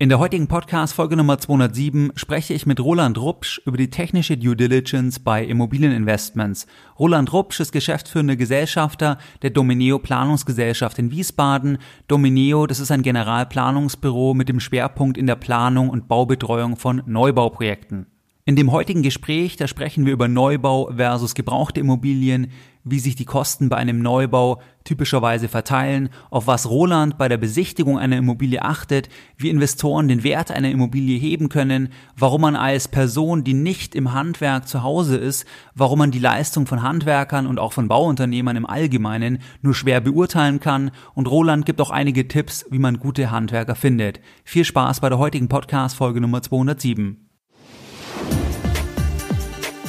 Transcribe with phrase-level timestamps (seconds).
[0.00, 4.54] In der heutigen Podcast-Folge Nummer 207 spreche ich mit Roland Rupsch über die technische Due
[4.54, 6.68] Diligence bei Immobilieninvestments.
[7.00, 11.78] Roland Rupsch ist geschäftsführender Gesellschafter der Domineo Planungsgesellschaft in Wiesbaden.
[12.06, 18.06] Domineo, das ist ein Generalplanungsbüro mit dem Schwerpunkt in der Planung und Baubetreuung von Neubauprojekten.
[18.44, 22.52] In dem heutigen Gespräch, da sprechen wir über Neubau versus gebrauchte Immobilien,
[22.90, 27.98] wie sich die Kosten bei einem Neubau typischerweise verteilen, auf was Roland bei der Besichtigung
[27.98, 33.44] einer Immobilie achtet, wie Investoren den Wert einer Immobilie heben können, warum man als Person,
[33.44, 37.72] die nicht im Handwerk zu Hause ist, warum man die Leistung von Handwerkern und auch
[37.72, 42.78] von Bauunternehmern im Allgemeinen nur schwer beurteilen kann und Roland gibt auch einige Tipps, wie
[42.78, 44.20] man gute Handwerker findet.
[44.44, 47.28] Viel Spaß bei der heutigen Podcast Folge Nummer 207.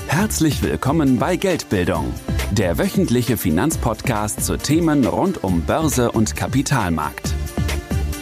[0.10, 2.14] Herzlich willkommen bei Geldbildung,
[2.52, 7.34] der wöchentliche Finanzpodcast zu Themen rund um Börse und Kapitalmarkt.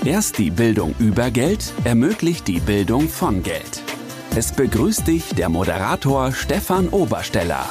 [0.03, 3.81] Erst die Bildung über Geld ermöglicht die Bildung von Geld.
[4.35, 7.65] Es begrüßt dich der Moderator Stefan Obersteller.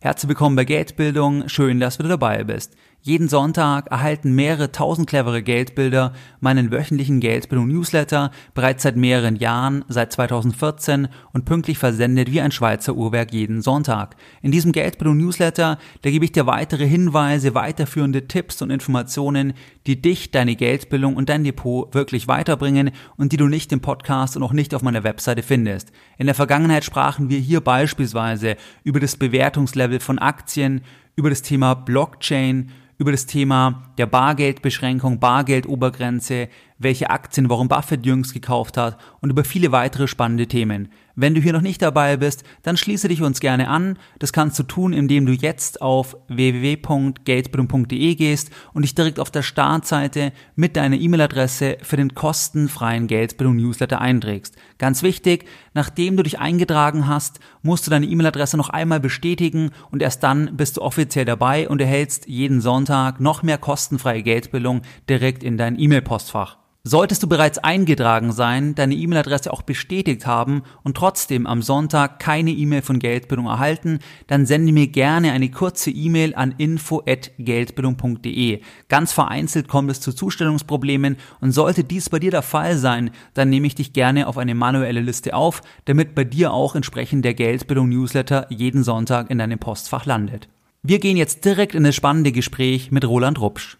[0.00, 2.76] Herzlich willkommen bei Geldbildung, schön, dass du dabei bist.
[3.00, 10.12] Jeden Sonntag erhalten mehrere tausend clevere Geldbilder meinen wöchentlichen Geldbildung-Newsletter, bereits seit mehreren Jahren, seit
[10.12, 14.16] 2014 und pünktlich versendet wie ein Schweizer Uhrwerk jeden Sonntag.
[14.42, 19.54] In diesem Geldbildung-Newsletter, da gebe ich dir weitere Hinweise, weiterführende Tipps und Informationen,
[19.86, 24.36] die dich, deine Geldbildung und dein Depot wirklich weiterbringen und die du nicht im Podcast
[24.36, 25.92] und auch nicht auf meiner Webseite findest.
[26.18, 30.82] In der Vergangenheit sprachen wir hier beispielsweise über das Bewertungslevel von Aktien,
[31.14, 38.34] über das Thema Blockchain, über das Thema der Bargeldbeschränkung, Bargeldobergrenze, welche Aktien Warren Buffett jüngst
[38.34, 40.88] gekauft hat und über viele weitere spannende Themen.
[41.20, 43.98] Wenn du hier noch nicht dabei bist, dann schließe dich uns gerne an.
[44.20, 49.42] Das kannst du tun, indem du jetzt auf www.geldbildung.de gehst und dich direkt auf der
[49.42, 54.54] Startseite mit deiner E-Mail-Adresse für den kostenfreien Geldbildung-Newsletter einträgst.
[54.78, 60.02] Ganz wichtig, nachdem du dich eingetragen hast, musst du deine E-Mail-Adresse noch einmal bestätigen und
[60.02, 65.42] erst dann bist du offiziell dabei und erhältst jeden Sonntag noch mehr kostenfreie Geldbildung direkt
[65.42, 66.57] in dein E-Mail-Postfach.
[66.84, 72.52] Solltest du bereits eingetragen sein, deine E-Mail-Adresse auch bestätigt haben und trotzdem am Sonntag keine
[72.52, 78.62] E-Mail von Geldbildung erhalten, dann sende mir gerne eine kurze E-Mail an info@geldbildung.de.
[78.88, 83.50] Ganz vereinzelt kommt es zu Zustellungsproblemen und sollte dies bei dir der Fall sein, dann
[83.50, 87.34] nehme ich dich gerne auf eine manuelle Liste auf, damit bei dir auch entsprechend der
[87.34, 90.48] Geldbildung Newsletter jeden Sonntag in deinem Postfach landet.
[90.82, 93.76] Wir gehen jetzt direkt in das spannende Gespräch mit Roland Rupsch.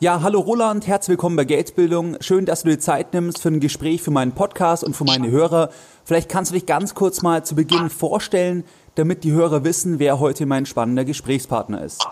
[0.00, 2.18] Ja, hallo Roland, herzlich willkommen bei Geldbildung.
[2.20, 5.28] Schön, dass du dir Zeit nimmst für ein Gespräch für meinen Podcast und für meine
[5.28, 5.70] Hörer.
[6.04, 8.62] Vielleicht kannst du dich ganz kurz mal zu Beginn vorstellen,
[8.94, 12.06] damit die Hörer wissen, wer heute mein spannender Gesprächspartner ist.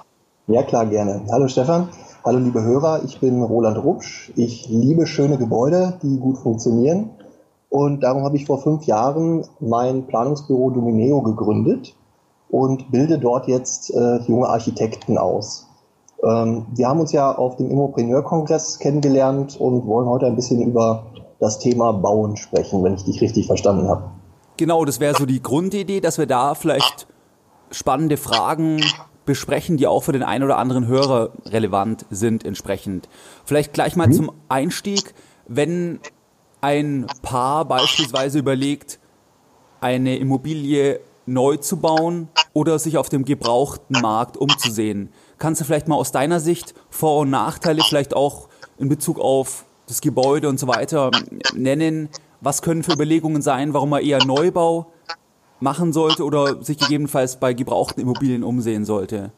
[0.48, 1.22] Ja, klar, gerne.
[1.30, 1.88] Hallo Stefan,
[2.24, 4.32] hallo liebe Hörer, ich bin Roland Rupsch.
[4.34, 7.10] Ich liebe schöne Gebäude, die gut funktionieren.
[7.68, 11.94] Und darum habe ich vor fünf Jahren mein Planungsbüro Domineo gegründet
[12.48, 15.65] und bilde dort jetzt äh, junge Architekten aus.
[16.26, 21.06] Ähm, wir haben uns ja auf dem Immopreneur-Kongress kennengelernt und wollen heute ein bisschen über
[21.38, 24.10] das Thema Bauen sprechen, wenn ich dich richtig verstanden habe.
[24.56, 27.06] Genau, das wäre so die Grundidee, dass wir da vielleicht
[27.70, 28.80] spannende Fragen
[29.26, 33.08] besprechen, die auch für den einen oder anderen Hörer relevant sind entsprechend.
[33.44, 34.12] Vielleicht gleich mal mhm.
[34.12, 35.14] zum Einstieg,
[35.46, 36.00] wenn
[36.60, 38.98] ein Paar beispielsweise überlegt,
[39.80, 45.10] eine Immobilie neu zu bauen oder sich auf dem gebrauchten Markt umzusehen.
[45.38, 48.48] Kannst du vielleicht mal aus deiner Sicht Vor- und Nachteile vielleicht auch
[48.78, 51.10] in Bezug auf das Gebäude und so weiter
[51.54, 52.08] nennen?
[52.40, 54.86] Was können für Überlegungen sein, warum man eher Neubau
[55.60, 59.32] machen sollte oder sich gegebenenfalls bei gebrauchten Immobilien umsehen sollte?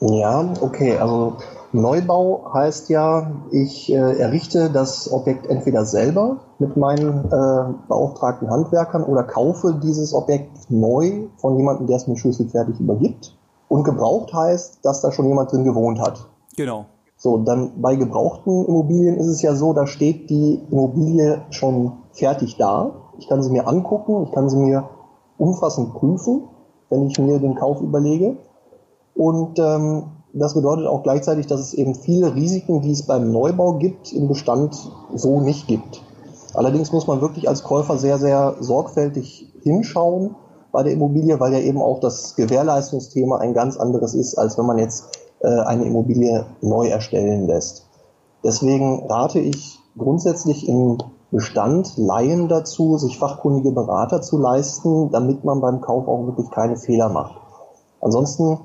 [0.00, 0.96] Ja, okay.
[0.96, 1.36] Also
[1.72, 9.04] Neubau heißt ja, ich äh, errichte das Objekt entweder selber mit meinen äh, beauftragten Handwerkern
[9.04, 13.36] oder kaufe dieses Objekt neu von jemandem, der es mir schlüsselfertig übergibt.
[13.70, 16.26] Und gebraucht heißt, dass da schon jemand drin gewohnt hat.
[16.56, 16.86] Genau.
[17.16, 22.56] So, dann bei gebrauchten Immobilien ist es ja so, da steht die Immobilie schon fertig
[22.56, 22.90] da.
[23.18, 24.88] Ich kann sie mir angucken, ich kann sie mir
[25.38, 26.48] umfassend prüfen,
[26.88, 28.38] wenn ich mir den Kauf überlege.
[29.14, 30.02] Und ähm,
[30.32, 34.26] das bedeutet auch gleichzeitig, dass es eben viele Risiken, die es beim Neubau gibt, im
[34.26, 36.02] Bestand so nicht gibt.
[36.54, 40.34] Allerdings muss man wirklich als Käufer sehr, sehr sorgfältig hinschauen
[40.72, 44.66] bei der Immobilie, weil ja eben auch das Gewährleistungsthema ein ganz anderes ist, als wenn
[44.66, 45.04] man jetzt
[45.40, 47.86] äh, eine Immobilie neu erstellen lässt.
[48.44, 50.98] Deswegen rate ich grundsätzlich im
[51.30, 56.76] Bestand Laien dazu, sich fachkundige Berater zu leisten, damit man beim Kauf auch wirklich keine
[56.76, 57.36] Fehler macht.
[58.00, 58.58] Ansonsten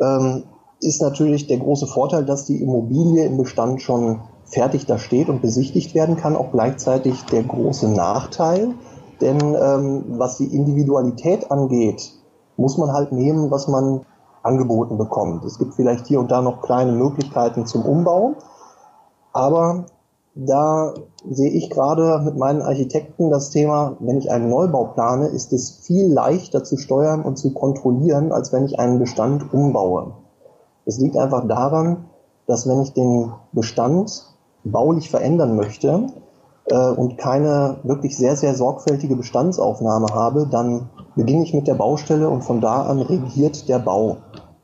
[0.00, 0.44] ähm,
[0.80, 5.42] ist natürlich der große Vorteil, dass die Immobilie im Bestand schon fertig da steht und
[5.42, 8.74] besichtigt werden kann, auch gleichzeitig der große Nachteil.
[9.20, 12.12] Denn ähm, was die Individualität angeht,
[12.56, 14.04] muss man halt nehmen, was man
[14.42, 15.44] angeboten bekommt.
[15.44, 18.34] Es gibt vielleicht hier und da noch kleine Möglichkeiten zum Umbau,
[19.32, 19.86] aber
[20.34, 20.94] da
[21.30, 25.70] sehe ich gerade mit meinen Architekten das Thema, wenn ich einen Neubau plane, ist es
[25.70, 30.12] viel leichter zu steuern und zu kontrollieren, als wenn ich einen Bestand umbaue.
[30.86, 32.06] Es liegt einfach daran,
[32.46, 34.26] dass wenn ich den Bestand
[34.64, 36.08] baulich verändern möchte
[36.66, 42.28] äh, und keine wirklich sehr, sehr sorgfältige Bestandsaufnahme habe, dann beginne ich mit der Baustelle
[42.28, 44.16] und von da an regiert der Bau.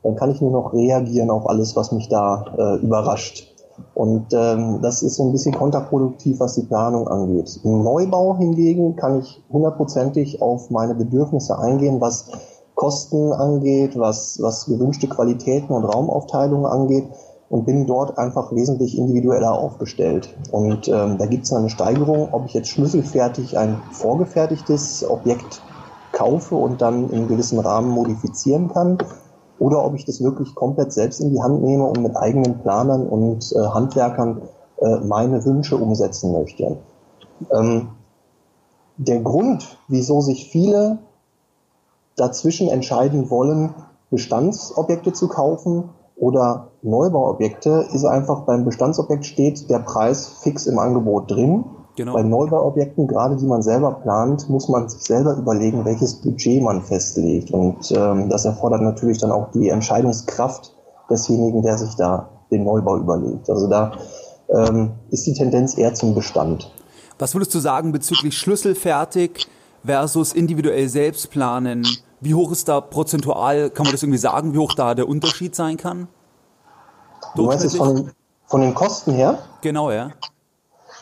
[0.03, 3.47] Dann kann ich nur noch reagieren auf alles, was mich da äh, überrascht.
[3.93, 7.59] Und ähm, das ist so ein bisschen kontraproduktiv, was die Planung angeht.
[7.63, 12.29] Im Neubau hingegen kann ich hundertprozentig auf meine Bedürfnisse eingehen, was
[12.75, 17.05] Kosten angeht, was, was gewünschte Qualitäten und Raumaufteilungen angeht
[17.51, 20.33] und bin dort einfach wesentlich individueller aufgestellt.
[20.51, 25.61] Und ähm, da gibt es eine Steigerung, ob ich jetzt schlüsselfertig ein vorgefertigtes Objekt
[26.13, 28.97] kaufe und dann in gewissen Rahmen modifizieren kann
[29.59, 33.05] oder ob ich das wirklich komplett selbst in die Hand nehme und mit eigenen Planern
[33.05, 34.43] und äh, Handwerkern
[34.77, 36.77] äh, meine Wünsche umsetzen möchte.
[37.51, 37.89] Ähm,
[38.95, 40.99] der Grund, wieso sich viele
[42.15, 43.73] dazwischen entscheiden wollen,
[44.09, 45.89] Bestandsobjekte zu kaufen
[46.21, 51.65] oder Neubauobjekte, ist einfach beim Bestandsobjekt steht der Preis fix im Angebot drin
[51.95, 52.13] Genau.
[52.13, 56.81] Bei Neubauobjekten, gerade die man selber plant, muss man sich selber überlegen, welches Budget man
[56.81, 57.51] festlegt.
[57.51, 60.73] Und ähm, das erfordert natürlich dann auch die Entscheidungskraft
[61.09, 63.49] desjenigen, der sich da den Neubau überlegt.
[63.49, 63.91] Also da
[64.49, 66.71] ähm, ist die Tendenz eher zum Bestand.
[67.19, 69.47] Was würdest du sagen bezüglich schlüsselfertig
[69.85, 71.85] versus individuell selbst planen?
[72.21, 75.55] Wie hoch ist da prozentual, kann man das irgendwie sagen, wie hoch da der Unterschied
[75.55, 76.07] sein kann?
[77.35, 78.11] Du meinst es von,
[78.45, 79.39] von den Kosten her?
[79.61, 80.11] Genau, ja.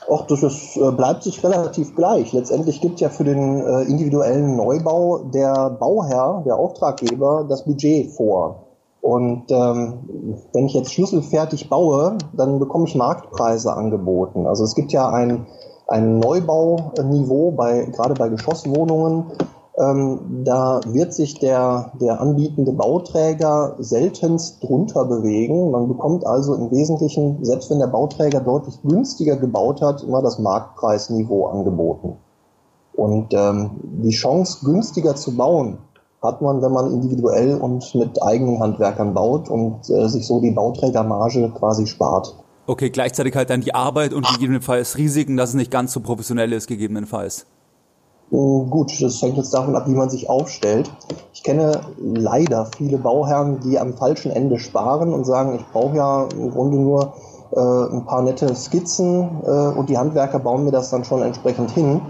[0.07, 2.31] Och, das ist, äh, bleibt sich relativ gleich.
[2.33, 8.63] Letztendlich gibt ja für den äh, individuellen Neubau der Bauherr, der Auftraggeber, das Budget vor.
[9.01, 14.47] Und ähm, wenn ich jetzt schlüsselfertig baue, dann bekomme ich Marktpreise angeboten.
[14.47, 15.45] Also es gibt ja ein,
[15.87, 19.25] ein Neubauniveau bei gerade bei Geschosswohnungen,
[19.79, 25.71] ähm, da wird sich der, der anbietende Bauträger seltenst drunter bewegen.
[25.71, 30.37] Man bekommt also im Wesentlichen, selbst wenn der Bauträger deutlich günstiger gebaut hat, immer das
[30.37, 32.17] Marktpreisniveau angeboten.
[32.93, 33.71] Und ähm,
[34.03, 35.77] die Chance, günstiger zu bauen,
[36.21, 40.51] hat man, wenn man individuell und mit eigenen Handwerkern baut und äh, sich so die
[40.51, 42.35] Bauträgermarge quasi spart.
[42.67, 46.51] Okay, gleichzeitig halt dann die Arbeit und gegebenenfalls Risiken, dass es nicht ganz so professionell
[46.51, 47.45] ist, gegebenenfalls.
[48.31, 50.91] Hm, gut, das hängt jetzt davon ab, wie man sich aufstellt.
[51.33, 56.27] Ich kenne leider viele Bauherren, die am falschen Ende sparen und sagen, ich brauche ja
[56.37, 57.13] im Grunde nur
[57.51, 61.71] äh, ein paar nette Skizzen äh, und die Handwerker bauen mir das dann schon entsprechend
[61.71, 62.01] hin.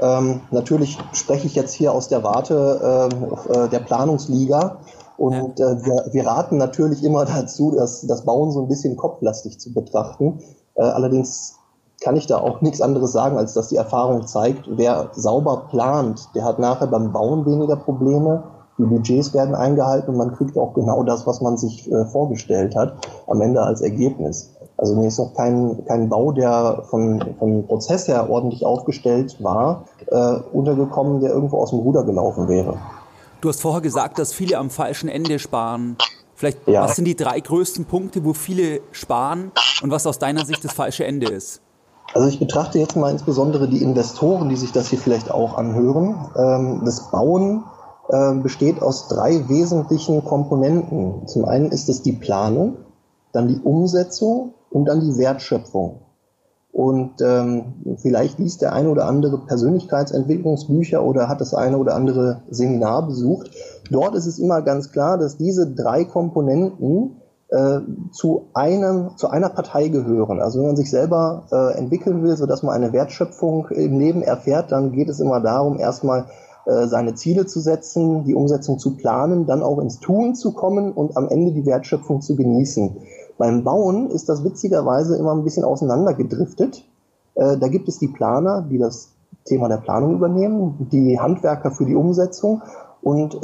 [0.00, 4.78] Ähm, natürlich spreche ich jetzt hier aus der Warte äh, äh der Planungsliga
[5.16, 9.58] und äh, wir, wir, raten natürlich immer dazu, dass das Bauen so ein bisschen kopflastig
[9.58, 10.40] zu betrachten.
[10.74, 11.56] Äh, allerdings
[12.06, 16.28] kann ich da auch nichts anderes sagen, als dass die Erfahrung zeigt, wer sauber plant,
[16.36, 18.44] der hat nachher beim Bauen weniger Probleme.
[18.78, 22.76] Die Budgets werden eingehalten und man kriegt auch genau das, was man sich äh, vorgestellt
[22.76, 22.94] hat,
[23.26, 24.54] am Ende als Ergebnis.
[24.76, 29.86] Also mir ist noch kein, kein Bau, der von, vom Prozess her ordentlich aufgestellt war,
[30.06, 32.76] äh, untergekommen, der irgendwo aus dem Ruder gelaufen wäre.
[33.40, 35.96] Du hast vorher gesagt, dass viele am falschen Ende sparen.
[36.36, 36.84] Vielleicht, ja.
[36.84, 39.50] was sind die drei größten Punkte, wo viele sparen
[39.82, 41.62] und was aus deiner Sicht das falsche Ende ist?
[42.14, 46.30] Also ich betrachte jetzt mal insbesondere die Investoren, die sich das hier vielleicht auch anhören.
[46.36, 47.64] Ähm, das Bauen
[48.10, 51.26] ähm, besteht aus drei wesentlichen Komponenten.
[51.26, 52.76] Zum einen ist es die Planung,
[53.32, 56.00] dann die Umsetzung und dann die Wertschöpfung.
[56.72, 62.42] Und ähm, vielleicht liest der eine oder andere Persönlichkeitsentwicklungsbücher oder hat das eine oder andere
[62.50, 63.50] Seminar besucht.
[63.90, 67.16] Dort ist es immer ganz klar, dass diese drei Komponenten
[67.48, 67.80] äh,
[68.12, 70.40] zu einem zu einer Partei gehören.
[70.40, 74.22] Also wenn man sich selber äh, entwickeln will, so dass man eine Wertschöpfung im Leben
[74.22, 76.26] erfährt, dann geht es immer darum, erstmal
[76.66, 80.92] äh, seine Ziele zu setzen, die Umsetzung zu planen, dann auch ins Tun zu kommen
[80.92, 82.96] und am Ende die Wertschöpfung zu genießen.
[83.38, 86.84] Beim Bauen ist das witzigerweise immer ein bisschen auseinandergedriftet.
[87.36, 89.10] Äh, da gibt es die Planer, die das
[89.44, 92.62] Thema der Planung übernehmen, die Handwerker für die Umsetzung
[93.06, 93.38] und äh,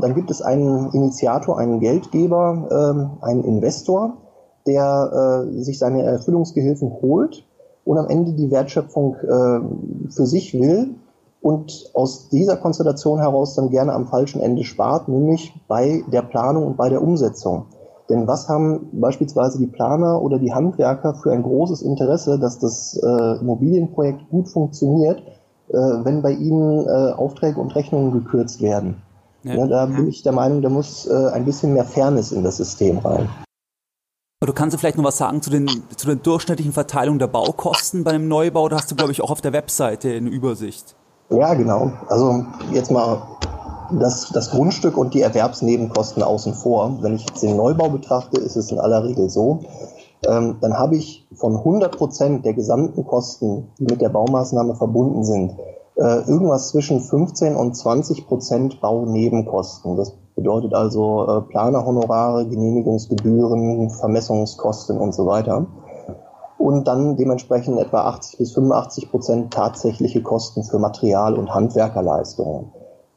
[0.00, 2.66] dann gibt es einen Initiator, einen Geldgeber,
[3.22, 4.14] äh, einen Investor,
[4.66, 7.46] der äh, sich seine Erfüllungsgehilfen holt
[7.84, 10.96] und am Ende die Wertschöpfung äh, für sich will
[11.40, 16.66] und aus dieser Konstellation heraus dann gerne am falschen Ende spart, nämlich bei der Planung
[16.66, 17.66] und bei der Umsetzung.
[18.08, 23.00] Denn was haben beispielsweise die Planer oder die Handwerker für ein großes Interesse, dass das
[23.00, 25.22] äh, Immobilienprojekt gut funktioniert,
[25.74, 29.02] wenn bei ihnen äh, Aufträge und Rechnungen gekürzt werden?
[29.42, 29.54] Ja.
[29.54, 32.56] ja da bin ich der Meinung, da muss äh, ein bisschen mehr Fairness in das
[32.56, 33.28] System rein.
[34.44, 38.04] Du kannst du vielleicht noch was sagen zu den, zu den durchschnittlichen Verteilungen der Baukosten
[38.04, 38.68] bei einem Neubau?
[38.68, 40.94] Da hast du, glaube ich, auch auf der Webseite eine Übersicht.
[41.30, 41.92] Ja, genau.
[42.08, 43.22] Also jetzt mal
[43.92, 46.98] das, das Grundstück und die Erwerbsnebenkosten außen vor.
[47.00, 49.64] Wenn ich jetzt den Neubau betrachte, ist es in aller Regel so,
[50.26, 55.24] ähm, dann habe ich von 100 Prozent der gesamten Kosten, die mit der Baumaßnahme verbunden
[55.24, 55.56] sind,
[55.96, 59.96] äh, irgendwas zwischen 15 und 20 Prozent Baunebenkosten.
[59.96, 65.66] Das bedeutet also äh, Planerhonorare, Genehmigungsgebühren, Vermessungskosten und so weiter.
[66.58, 72.72] Und dann dementsprechend etwa 80 bis 85 Prozent tatsächliche Kosten für Material- und Handwerkerleistungen.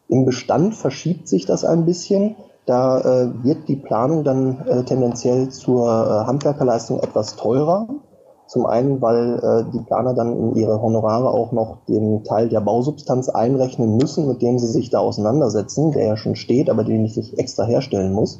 [0.09, 2.35] Im Bestand verschiebt sich das ein bisschen.
[2.69, 7.87] Da äh, wird die Planung dann äh, tendenziell zur äh, Handwerkerleistung etwas teurer.
[8.45, 12.61] Zum einen, weil äh, die Planer dann in ihre Honorare auch noch den Teil der
[12.61, 17.05] Bausubstanz einrechnen müssen, mit dem sie sich da auseinandersetzen, der ja schon steht, aber den
[17.05, 18.39] ich nicht extra herstellen muss.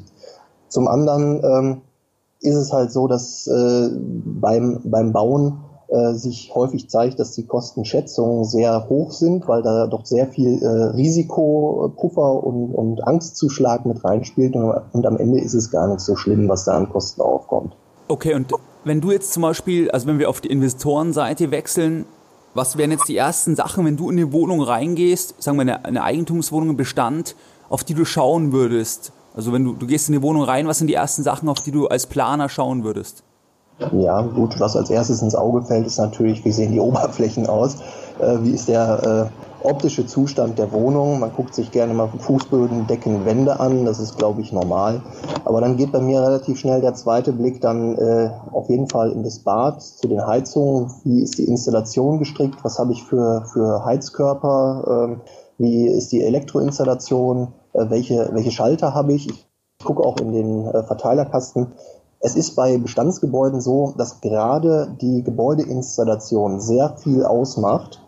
[0.68, 1.80] Zum anderen ähm,
[2.40, 7.46] ist es halt so, dass äh, beim, beim Bauen äh, sich häufig zeigt, dass die
[7.46, 14.04] Kostenschätzungen sehr hoch sind, weil da doch sehr viel äh, Risikopuffer und, und Angstzuschlag mit
[14.04, 17.22] reinspielt und, und am Ende ist es gar nicht so schlimm, was da an Kosten
[17.22, 17.74] aufkommt.
[18.08, 18.52] Okay, und
[18.84, 22.06] wenn du jetzt zum Beispiel, also wenn wir auf die Investorenseite wechseln,
[22.54, 25.84] was wären jetzt die ersten Sachen, wenn du in eine Wohnung reingehst, sagen wir eine,
[25.84, 27.36] eine Eigentumswohnung im Bestand,
[27.68, 29.12] auf die du schauen würdest?
[29.34, 31.60] Also wenn du, du gehst in die Wohnung rein, was sind die ersten Sachen, auf
[31.60, 33.22] die du als Planer schauen würdest?
[33.92, 37.76] Ja, gut, was als erstes ins Auge fällt, ist natürlich, wie sehen die Oberflächen aus,
[38.20, 41.20] äh, wie ist der äh, optische Zustand der Wohnung.
[41.20, 45.02] Man guckt sich gerne mal Fußböden, Decken, Wände an, das ist, glaube ich, normal.
[45.44, 49.12] Aber dann geht bei mir relativ schnell der zweite Blick dann äh, auf jeden Fall
[49.12, 50.90] in das Bad, zu den Heizungen.
[51.04, 52.62] Wie ist die Installation gestrickt?
[52.62, 55.08] Was habe ich für, für Heizkörper?
[55.08, 55.20] Ähm,
[55.58, 57.48] wie ist die Elektroinstallation?
[57.72, 59.28] Äh, welche, welche Schalter habe ich?
[59.28, 59.46] Ich
[59.84, 61.72] gucke auch in den äh, Verteilerkasten.
[62.22, 68.02] Es ist bei Bestandsgebäuden so, dass gerade die Gebäudeinstallation sehr viel ausmacht,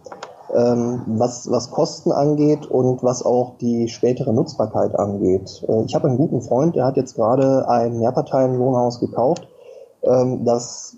[0.55, 5.65] ähm, was, was Kosten angeht und was auch die spätere Nutzbarkeit angeht.
[5.67, 9.49] Äh, ich habe einen guten Freund, der hat jetzt gerade ein Mehrparteienwohnhaus gekauft,
[10.03, 10.97] ähm, das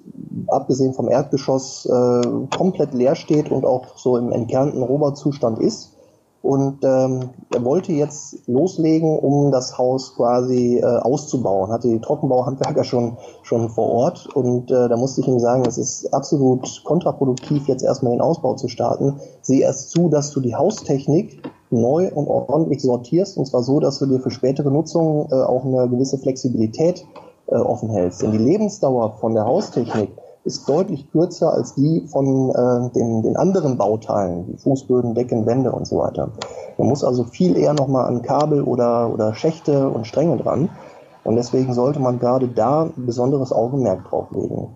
[0.48, 5.93] abgesehen vom Erdgeschoss äh, komplett leer steht und auch so im entkernten Rohbauzustand ist.
[6.44, 11.72] Und ähm, er wollte jetzt loslegen, um das Haus quasi äh, auszubauen.
[11.72, 14.28] Hatte die Trockenbauhandwerker schon, schon vor Ort.
[14.36, 18.56] Und äh, da musste ich ihm sagen, es ist absolut kontraproduktiv, jetzt erstmal den Ausbau
[18.56, 19.20] zu starten.
[19.40, 23.38] Sieh erst zu, dass du die Haustechnik neu und ordentlich sortierst.
[23.38, 27.06] Und zwar so, dass du dir für spätere Nutzung äh, auch eine gewisse Flexibilität
[27.46, 28.20] äh, offen hältst.
[28.20, 30.10] Denn die Lebensdauer von der Haustechnik
[30.44, 35.72] ist deutlich kürzer als die von äh, den, den anderen Bauteilen, wie Fußböden, Decken, Wände
[35.72, 36.28] und so weiter.
[36.76, 40.68] Man muss also viel eher nochmal an Kabel oder, oder Schächte und Stränge dran.
[41.24, 44.68] Und deswegen sollte man gerade da besonderes Augenmerk drauf legen.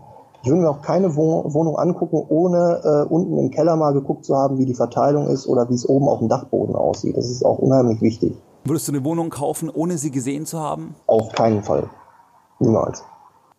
[0.42, 4.34] Ich würde mir auch keine Wohnung angucken, ohne äh, unten im Keller mal geguckt zu
[4.34, 7.16] haben, wie die Verteilung ist oder wie es oben auf dem Dachboden aussieht.
[7.16, 8.34] Das ist auch unheimlich wichtig.
[8.64, 10.94] Würdest du eine Wohnung kaufen, ohne sie gesehen zu haben?
[11.06, 11.90] Auf keinen Fall.
[12.60, 13.02] Niemals.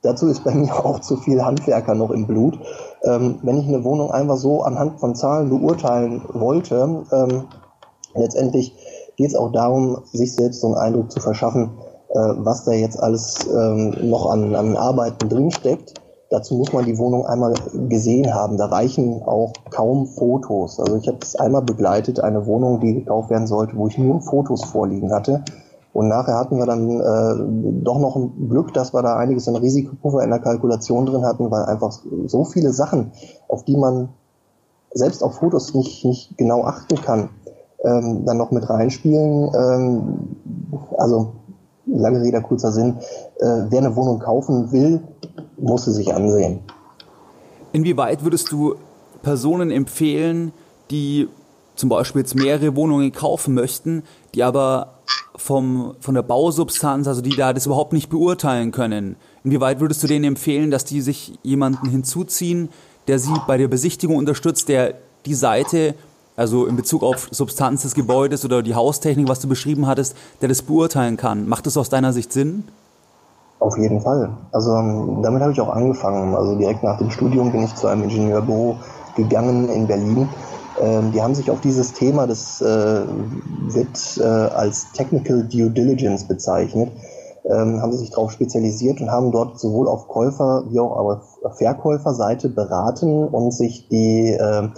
[0.01, 2.59] Dazu ist bei mir auch zu viel Handwerker noch im Blut.
[3.03, 7.43] Ähm, wenn ich eine Wohnung einfach so anhand von Zahlen beurteilen wollte, ähm,
[8.15, 8.75] letztendlich
[9.17, 11.71] geht es auch darum, sich selbst so einen Eindruck zu verschaffen,
[12.09, 15.95] äh, was da jetzt alles ähm, noch an, an Arbeiten drinsteckt.
[16.29, 17.55] Dazu muss man die Wohnung einmal
[17.89, 18.57] gesehen haben.
[18.57, 20.79] Da reichen auch kaum Fotos.
[20.79, 24.21] Also ich habe es einmal begleitet, eine Wohnung, die gekauft werden sollte, wo ich nur
[24.21, 25.43] Fotos vorliegen hatte.
[25.93, 29.55] Und nachher hatten wir dann äh, doch noch ein Glück, dass wir da einiges an
[29.55, 33.11] Risikopuffer in der Kalkulation drin hatten, weil einfach so viele Sachen,
[33.47, 34.09] auf die man
[34.91, 37.29] selbst auf Fotos nicht, nicht genau achten kann,
[37.83, 39.51] ähm, dann noch mit reinspielen.
[39.55, 40.13] Ähm,
[40.97, 41.33] also
[41.85, 42.97] lange Rede, kurzer Sinn.
[43.39, 45.01] Äh, wer eine Wohnung kaufen will,
[45.57, 46.59] muss sie sich ansehen.
[47.71, 48.75] Inwieweit würdest du
[49.21, 50.51] Personen empfehlen,
[50.91, 51.27] die
[51.75, 54.03] zum Beispiel jetzt mehrere Wohnungen kaufen möchten,
[54.33, 54.99] die aber
[55.39, 59.15] vom, von der Bausubstanz, also die da das überhaupt nicht beurteilen können.
[59.43, 62.69] Inwieweit würdest du denen empfehlen, dass die sich jemanden hinzuziehen,
[63.07, 65.95] der sie bei der Besichtigung unterstützt, der die Seite,
[66.35, 70.49] also in Bezug auf Substanz des Gebäudes oder die Haustechnik, was du beschrieben hattest, der
[70.49, 71.47] das beurteilen kann?
[71.47, 72.65] Macht das aus deiner Sicht Sinn?
[73.59, 74.29] Auf jeden Fall.
[74.51, 76.35] Also ähm, damit habe ich auch angefangen.
[76.35, 78.77] Also direkt nach dem Studium bin ich zu einem Ingenieurbüro
[79.15, 80.29] gegangen in Berlin
[80.79, 86.27] ähm, die haben sich auf dieses Thema, das äh, wird äh, als Technical Due Diligence
[86.27, 86.91] bezeichnet,
[87.45, 91.57] ähm, haben sie sich darauf spezialisiert und haben dort sowohl auf Käufer- wie auch auf
[91.57, 94.69] Verkäuferseite beraten und sich die äh,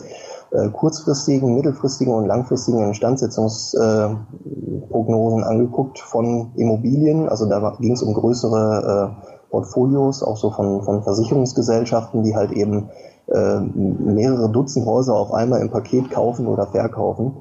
[0.51, 7.29] äh, kurzfristigen, mittelfristigen und langfristigen Instandsetzungsprognosen äh, angeguckt von Immobilien.
[7.29, 12.51] Also da ging es um größere äh, Portfolios, auch so von, von Versicherungsgesellschaften, die halt
[12.51, 12.89] eben
[13.33, 17.33] äh, mehrere Dutzend Häuser auf einmal im Paket kaufen oder verkaufen.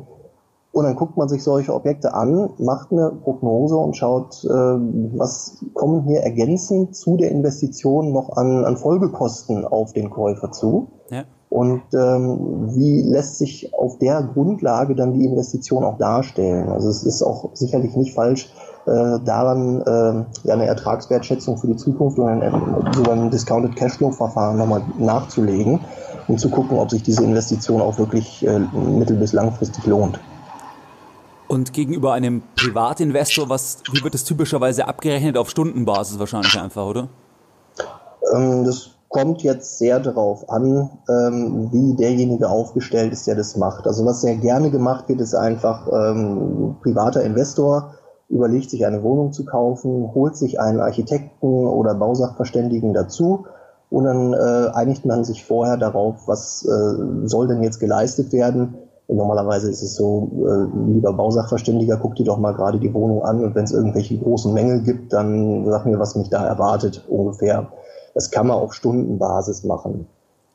[0.72, 5.64] Und dann guckt man sich solche Objekte an, macht eine Prognose und schaut, äh, was
[5.74, 10.88] kommen hier ergänzend zu der Investition noch an, an Folgekosten auf den Käufer zu.
[11.10, 11.24] Ja.
[11.48, 16.68] Und ähm, wie lässt sich auf der Grundlage dann die Investition auch darstellen?
[16.68, 18.52] Also es ist auch sicherlich nicht falsch,
[18.86, 24.82] daran äh, ja, eine Ertragswertschätzung für die Zukunft oder ein, sogar ein Discounted Cashflow-Verfahren nochmal
[24.98, 25.80] nachzulegen,
[26.28, 30.18] um zu gucken, ob sich diese Investition auch wirklich äh, mittel- bis langfristig lohnt.
[31.46, 35.36] Und gegenüber einem Privatinvestor, was, wie wird das typischerweise abgerechnet?
[35.36, 37.08] Auf Stundenbasis wahrscheinlich einfach, oder?
[38.32, 43.86] Ähm, das kommt jetzt sehr darauf an, ähm, wie derjenige aufgestellt ist, der das macht.
[43.86, 47.94] Also was sehr gerne gemacht wird, ist einfach ähm, privater Investor
[48.30, 53.46] überlegt sich eine Wohnung zu kaufen, holt sich einen Architekten oder Bausachverständigen dazu
[53.90, 58.78] und dann äh, einigt man sich vorher darauf, was äh, soll denn jetzt geleistet werden
[59.12, 63.42] Normalerweise ist es so, äh, lieber Bausachverständiger, guck dir doch mal gerade die Wohnung an
[63.42, 67.72] und wenn es irgendwelche großen Mängel gibt, dann sag mir, was mich da erwartet ungefähr.
[68.14, 70.06] Das kann man auf Stundenbasis machen.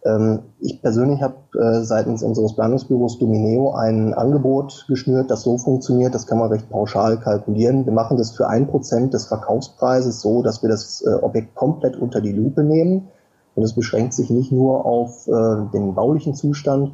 [0.06, 6.14] Ähm, ich persönlich habe äh, seitens unseres Planungsbüros Domineo ein Angebot geschnürt, das so funktioniert,
[6.14, 7.86] das kann man recht pauschal kalkulieren.
[7.86, 11.98] Wir machen das für ein Prozent des Verkaufspreises so, dass wir das äh, Objekt komplett
[11.98, 13.08] unter die Lupe nehmen.
[13.56, 15.32] Und es beschränkt sich nicht nur auf äh,
[15.74, 16.92] den baulichen Zustand,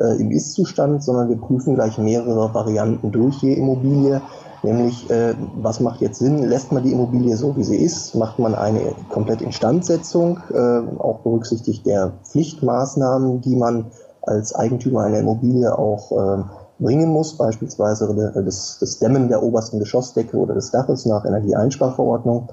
[0.00, 4.22] im Ist-Zustand, sondern wir prüfen gleich mehrere Varianten durch je Immobilie.
[4.62, 6.42] Nämlich, äh, was macht jetzt Sinn?
[6.42, 8.14] Lässt man die Immobilie so, wie sie ist?
[8.14, 13.86] Macht man eine komplett Instandsetzung, äh, auch berücksichtigt der Pflichtmaßnahmen, die man
[14.22, 16.42] als Eigentümer einer Immobilie auch äh,
[16.80, 22.48] bringen muss, beispielsweise das, das Dämmen der obersten Geschossdecke oder des Daches nach Energieeinsparverordnung.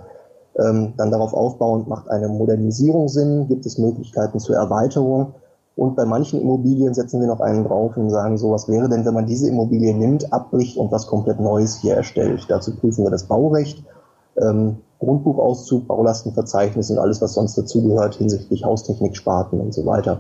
[0.58, 5.34] Ähm, dann darauf aufbauend macht eine Modernisierung Sinn, gibt es Möglichkeiten zur Erweiterung
[5.76, 9.06] und bei manchen Immobilien setzen wir noch einen drauf und sagen so, was wäre denn,
[9.06, 12.46] wenn man diese Immobilie nimmt, abbricht und was komplett Neues hier erstellt.
[12.48, 13.84] Dazu prüfen wir das Baurecht,
[14.38, 20.20] ähm, Grundbuchauszug, Baulastenverzeichnis und alles, was sonst dazugehört hinsichtlich Haustechnik, Sparten und so weiter.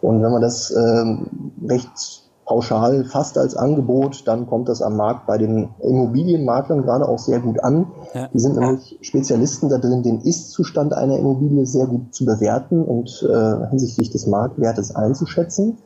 [0.00, 5.26] Und wenn man das ähm, recht pauschal fast als Angebot, dann kommt das am Markt
[5.26, 7.88] bei den Immobilienmaklern gerade auch sehr gut an.
[8.14, 8.28] Ja.
[8.32, 13.28] Die sind nämlich Spezialisten da drin, den Ist-Zustand einer Immobilie sehr gut zu bewerten und
[13.28, 15.78] äh, hinsichtlich des Marktwertes einzuschätzen.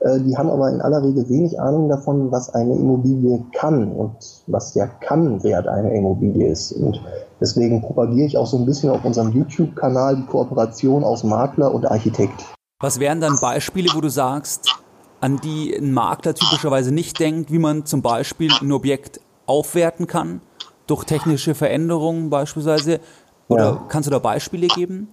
[0.00, 4.16] Äh, die haben aber in aller Regel wenig Ahnung davon, was eine Immobilie kann und
[4.46, 6.72] was der Kann-Wert einer Immobilie ist.
[6.72, 7.00] Und
[7.42, 11.90] deswegen propagiere ich auch so ein bisschen auf unserem YouTube-Kanal die Kooperation aus Makler und
[11.90, 12.44] Architekt.
[12.80, 14.68] Was wären dann Beispiele, wo du sagst,
[15.20, 20.40] an die ein Makler typischerweise nicht denkt, wie man zum Beispiel ein Objekt aufwerten kann,
[20.86, 23.00] durch technische Veränderungen beispielsweise.
[23.48, 23.84] Oder ja.
[23.88, 25.08] kannst du da Beispiele geben?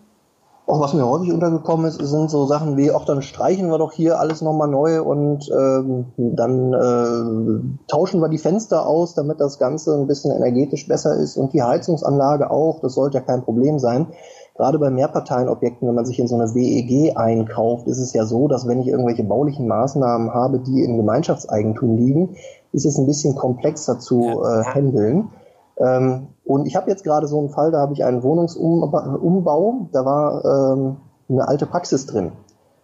[0.65, 3.91] Auch was mir häufig untergekommen ist, sind so Sachen wie, auch dann streichen wir doch
[3.91, 9.59] hier alles nochmal neu und ähm, dann äh, tauschen wir die Fenster aus, damit das
[9.59, 13.77] Ganze ein bisschen energetisch besser ist und die Heizungsanlage auch, das sollte ja kein Problem
[13.77, 14.07] sein
[14.55, 18.47] gerade bei Mehrparteienobjekten, wenn man sich in so eine WEG einkauft, ist es ja so,
[18.47, 22.35] dass wenn ich irgendwelche baulichen Maßnahmen habe, die im Gemeinschaftseigentum liegen,
[22.71, 25.29] ist es ein bisschen komplexer zu äh, handeln.
[25.77, 30.05] Ähm, und ich habe jetzt gerade so einen Fall, da habe ich einen Wohnungsumbau, da
[30.05, 30.97] war ähm,
[31.29, 32.33] eine alte Praxis drin.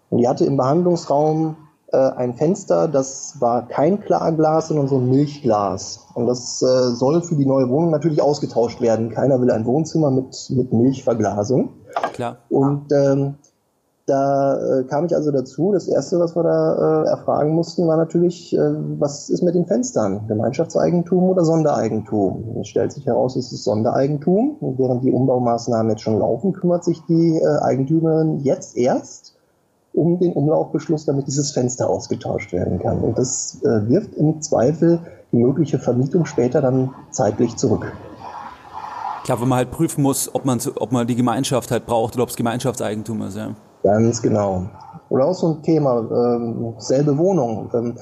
[0.10, 1.56] Und die hatte im Behandlungsraum
[1.92, 6.08] äh, ein Fenster, das war kein Klarglas, sondern so ein Milchglas.
[6.14, 9.10] Und das äh, soll für die neue Wohnung natürlich ausgetauscht werden.
[9.10, 11.70] Keiner will ein Wohnzimmer mit, mit Milchverglasung.
[12.14, 12.38] Klar.
[12.50, 13.36] Und ähm,
[14.10, 15.72] da äh, kam ich also dazu.
[15.72, 18.60] Das erste, was wir da äh, erfragen mussten, war natürlich, äh,
[19.00, 20.28] was ist mit den Fenstern?
[20.28, 22.58] Gemeinschaftseigentum oder Sondereigentum?
[22.62, 24.58] Es stellt sich heraus, es ist Sondereigentum.
[24.60, 29.36] Und während die Umbaumaßnahmen jetzt schon laufen, kümmert sich die äh, Eigentümerin jetzt erst
[29.94, 33.00] um den Umlaufbeschluss, damit dieses Fenster ausgetauscht werden kann.
[33.00, 35.00] Und das äh, wirft im Zweifel
[35.32, 37.92] die mögliche Vermietung später dann zeitlich zurück.
[39.24, 42.24] Klar, wenn man halt prüfen muss, ob man, ob man die Gemeinschaft halt braucht oder
[42.24, 43.38] ob es Gemeinschaftseigentum ist.
[43.38, 43.56] Ja.
[43.84, 44.70] Ganz genau.
[45.10, 47.70] Oder auch so ein Thema, ähm, selbe Wohnung.
[47.74, 47.98] Ähm,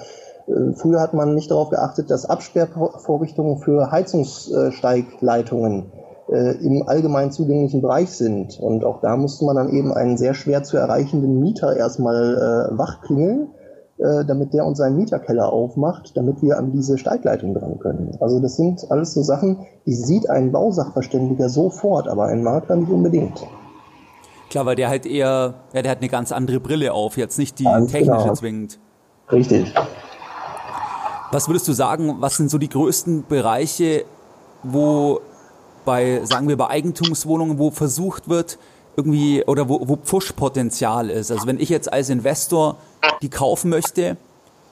[0.47, 5.91] äh, früher hat man nicht darauf geachtet, dass Absperrvorrichtungen für Heizungssteigleitungen
[6.29, 8.59] äh, im allgemein zugänglichen Bereich sind.
[8.59, 12.77] Und auch da musste man dann eben einen sehr schwer zu erreichenden Mieter erstmal äh,
[12.77, 13.49] wachklingeln,
[13.97, 18.17] äh, damit der uns seinen Mieterkeller aufmacht, damit wir an diese Steigleitung dran können.
[18.19, 22.91] Also das sind alles so Sachen, die sieht ein Bausachverständiger sofort, aber ein Makler nicht
[22.91, 23.47] unbedingt.
[24.49, 27.59] Klar, weil der halt eher, ja, der hat eine ganz andere Brille auf, jetzt nicht
[27.59, 28.33] die ganz technische genau.
[28.33, 28.79] zwingend.
[29.31, 29.73] Richtig.
[31.31, 34.05] Was würdest du sagen, was sind so die größten Bereiche,
[34.63, 35.19] wo
[35.87, 38.59] bei, sagen wir, bei Eigentumswohnungen, wo versucht wird,
[38.97, 41.31] irgendwie oder wo, wo Pfuschpotenzial ist.
[41.31, 42.75] Also wenn ich jetzt als Investor
[43.21, 44.17] die kaufen möchte,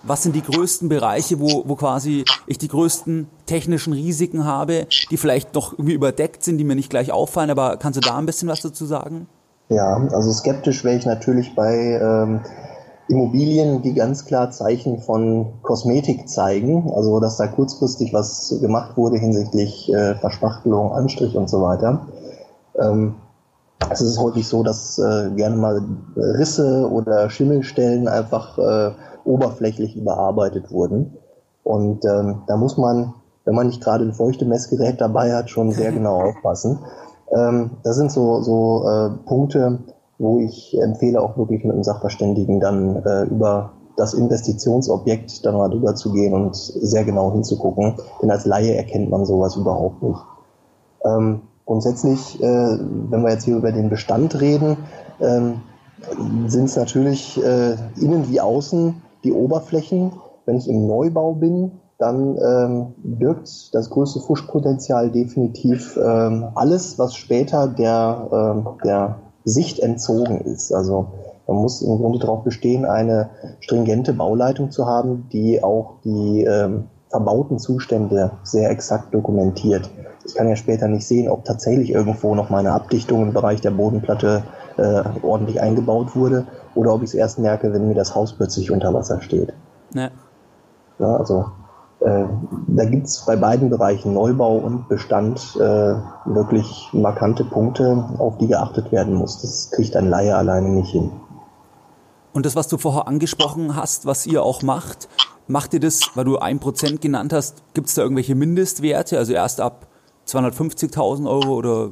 [0.04, 5.18] was sind die größten Bereiche, wo, wo quasi ich die größten technischen Risiken habe, die
[5.18, 8.26] vielleicht noch irgendwie überdeckt sind, die mir nicht gleich auffallen, aber kannst du da ein
[8.26, 9.28] bisschen was dazu sagen?
[9.70, 12.42] Ja, also skeptisch wäre ich natürlich bei ähm,
[13.08, 19.18] Immobilien, die ganz klar Zeichen von Kosmetik zeigen, also dass da kurzfristig was gemacht wurde
[19.18, 22.08] hinsichtlich äh, Verspachtelung, Anstrich und so weiter.
[22.80, 23.16] Ähm,
[23.92, 25.82] es ist häufig so, dass äh, gerne mal
[26.16, 28.92] Risse oder Schimmelstellen einfach äh,
[29.24, 31.18] oberflächlich überarbeitet wurden.
[31.64, 33.14] Und ähm, da muss man,
[33.44, 36.80] wenn man nicht gerade ein feuchte Messgerät dabei hat, schon sehr genau aufpassen.
[37.36, 39.80] Ähm, das sind so, so äh, Punkte,
[40.18, 45.70] wo ich empfehle, auch wirklich mit einem Sachverständigen dann äh, über das Investitionsobjekt dann mal
[45.70, 47.96] drüber zu gehen und sehr genau hinzugucken.
[48.22, 50.20] Denn als Laie erkennt man sowas überhaupt nicht.
[51.06, 52.78] Ähm, Grundsätzlich, äh,
[53.10, 54.78] wenn wir jetzt hier über den Bestand reden,
[55.20, 55.62] ähm,
[56.48, 60.12] sind es natürlich äh, innen wie außen die Oberflächen.
[60.46, 67.16] Wenn ich im Neubau bin, dann ähm, birgt das größte Fuschpotenzial definitiv ähm, alles, was
[67.16, 70.74] später der, ähm, der Sicht entzogen ist.
[70.74, 71.08] Also
[71.48, 73.30] man muss im Grunde darauf bestehen, eine
[73.60, 79.90] stringente Bauleitung zu haben, die auch die ähm, verbauten Zustände sehr exakt dokumentiert.
[80.26, 83.72] Ich kann ja später nicht sehen, ob tatsächlich irgendwo noch meine Abdichtung im Bereich der
[83.72, 84.44] Bodenplatte
[84.78, 88.72] äh, ordentlich eingebaut wurde oder ob ich es erst merke, wenn mir das Haus plötzlich
[88.72, 89.54] unter Wasser steht.
[89.94, 90.10] Ja.
[91.00, 91.46] ja also
[92.06, 98.48] da gibt es bei beiden Bereichen Neubau und Bestand äh, wirklich markante Punkte, auf die
[98.48, 99.42] geachtet werden muss.
[99.42, 101.12] Das kriegt ein Laie alleine nicht hin.
[102.34, 105.08] Und das, was du vorher angesprochen hast, was ihr auch macht,
[105.48, 109.18] macht ihr das, weil du ein Prozent genannt hast, gibt es da irgendwelche Mindestwerte?
[109.18, 109.88] Also erst ab
[110.28, 111.92] 250.000 Euro oder?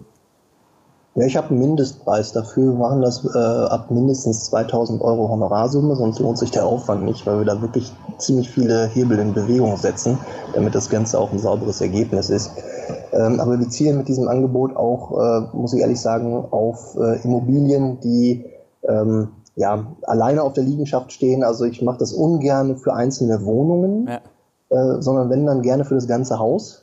[1.15, 2.73] Ja, ich habe einen Mindestpreis dafür.
[2.73, 7.27] Wir machen das äh, ab mindestens 2000 Euro Honorarsumme, sonst lohnt sich der Aufwand nicht,
[7.27, 10.17] weil wir da wirklich ziemlich viele Hebel in Bewegung setzen,
[10.55, 12.51] damit das Ganze auch ein sauberes Ergebnis ist.
[13.11, 17.21] Ähm, aber wir zielen mit diesem Angebot auch, äh, muss ich ehrlich sagen, auf äh,
[17.23, 18.45] Immobilien, die
[18.87, 21.43] ähm, ja alleine auf der Liegenschaft stehen.
[21.43, 24.95] Also ich mache das ungern für einzelne Wohnungen, ja.
[24.95, 26.82] äh, sondern wenn dann gerne für das ganze Haus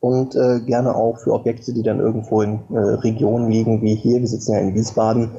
[0.00, 4.20] und äh, gerne auch für Objekte, die dann irgendwo in äh, Regionen liegen, wie hier,
[4.20, 5.30] wir sitzen ja in Wiesbaden,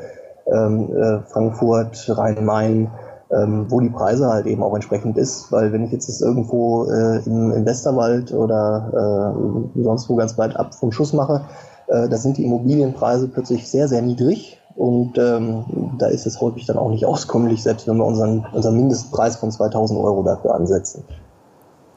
[0.52, 2.90] ähm, äh, Frankfurt, Rhein-Main,
[3.32, 6.86] ähm, wo die Preise halt eben auch entsprechend ist, weil wenn ich jetzt das irgendwo
[6.86, 9.34] äh, im, im Westerwald oder
[9.76, 11.42] äh, sonst wo ganz weit ab vom Schuss mache,
[11.88, 14.60] äh, da sind die Immobilienpreise plötzlich sehr, sehr niedrig.
[14.76, 18.76] Und ähm, da ist es häufig dann auch nicht auskömmlich, selbst wenn wir unseren, unseren
[18.76, 21.04] Mindestpreis von 2000 Euro dafür ansetzen.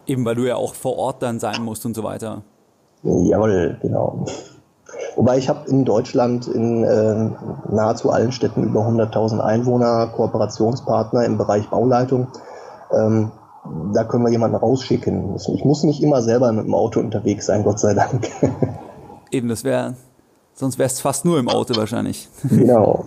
[0.07, 2.43] Eben weil du ja auch vor Ort dann sein musst und so weiter.
[3.03, 4.25] Jawohl, genau.
[5.17, 7.31] Wobei ich habe in Deutschland in äh,
[7.71, 12.29] nahezu allen Städten über 100.000 Einwohner, Kooperationspartner im Bereich Bauleitung.
[12.93, 13.31] Ähm,
[13.93, 15.37] da können wir jemanden rausschicken.
[15.37, 18.29] Ich muss nicht immer selber mit dem Auto unterwegs sein, Gott sei Dank.
[19.31, 19.95] Eben, das wäre,
[20.55, 22.29] sonst wäre es fast nur im Auto wahrscheinlich.
[22.49, 23.07] Genau.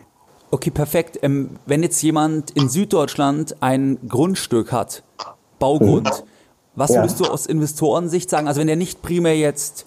[0.51, 1.17] Okay, perfekt.
[1.23, 5.01] Ähm, wenn jetzt jemand in Süddeutschland ein Grundstück hat,
[5.57, 6.23] Baugrund, hm.
[6.75, 7.01] Was ja.
[7.01, 8.47] würdest du aus Investorensicht sagen?
[8.47, 9.85] Also wenn der nicht primär jetzt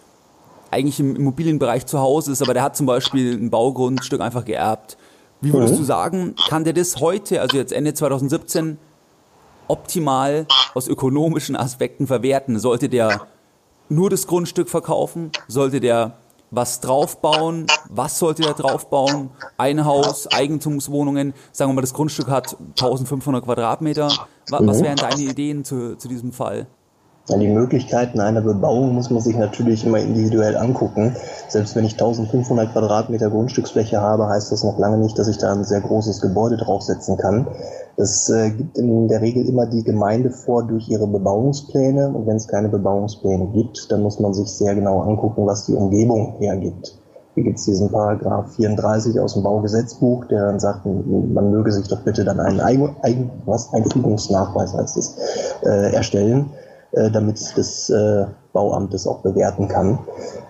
[0.71, 4.97] eigentlich im Immobilienbereich zu Hause ist, aber der hat zum Beispiel ein Baugrundstück einfach geerbt.
[5.41, 5.79] Wie würdest mhm.
[5.79, 8.79] du sagen, kann der das heute, also jetzt Ende 2017,
[9.69, 12.59] optimal aus ökonomischen Aspekten verwerten?
[12.59, 13.23] Sollte der
[13.89, 15.31] nur das Grundstück verkaufen?
[15.49, 16.15] Sollte der
[16.51, 17.67] was draufbauen?
[17.89, 19.31] Was sollte der draufbauen?
[19.57, 21.35] Ein Haus, Eigentumswohnungen?
[21.53, 24.11] Sagen wir mal, das Grundstück hat 1500 Quadratmeter.
[24.51, 24.85] Was, mhm.
[24.85, 26.67] wären deine Ideen zu, zu diesem Fall?
[27.29, 31.17] Die Möglichkeiten einer Bebauung muss man sich natürlich immer individuell angucken.
[31.49, 35.53] Selbst wenn ich 1500 Quadratmeter Grundstücksfläche habe, heißt das noch lange nicht, dass ich da
[35.53, 37.49] ein sehr großes Gebäude draufsetzen kann.
[37.97, 42.11] Das äh, gibt in der Regel immer die Gemeinde vor durch ihre Bebauungspläne.
[42.11, 45.75] Und wenn es keine Bebauungspläne gibt, dann muss man sich sehr genau angucken, was die
[45.75, 46.97] Umgebung hergibt.
[47.35, 51.89] Hier gibt es diesen Paragraph 34 aus dem Baugesetzbuch, der dann sagt, man möge sich
[51.89, 55.17] doch bitte dann einen Eigen, Eigen, was, Einfügungsnachweis heißt es,
[55.65, 56.51] äh, erstellen
[56.97, 59.99] äh, damit das äh, Bauamt das auch bewerten kann.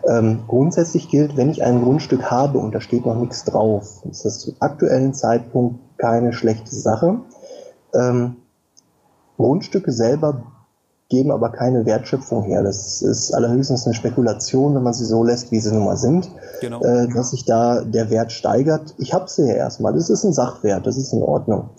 [0.09, 4.25] Ähm, grundsätzlich gilt, wenn ich ein Grundstück habe und da steht noch nichts drauf, ist
[4.25, 7.19] das zum aktuellen Zeitpunkt keine schlechte Sache.
[7.95, 8.37] Ähm,
[9.37, 10.45] Grundstücke selber
[11.09, 12.63] geben aber keine Wertschöpfung her.
[12.63, 16.31] Das ist allerhöchstens eine Spekulation, wenn man sie so lässt, wie sie nun mal sind,
[16.61, 16.81] genau.
[16.83, 18.95] äh, dass sich da der Wert steigert.
[18.99, 19.93] Ich habe sie ja erstmal.
[19.93, 21.71] Das ist ein Sachwert, das ist in Ordnung.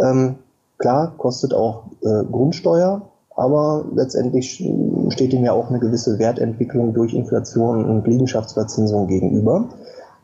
[0.00, 0.36] Ähm,
[0.78, 3.09] klar, kostet auch äh, Grundsteuer,
[3.40, 4.62] aber letztendlich
[5.08, 9.64] steht ihm ja auch eine gewisse Wertentwicklung durch Inflation und Liegenschaftsverzinsung gegenüber.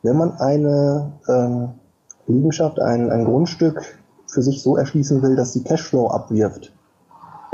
[0.03, 1.69] Wenn man eine ähm,
[2.27, 3.83] Liegenschaft, ein, ein Grundstück
[4.27, 6.75] für sich so erschließen will, dass sie Cashflow abwirft,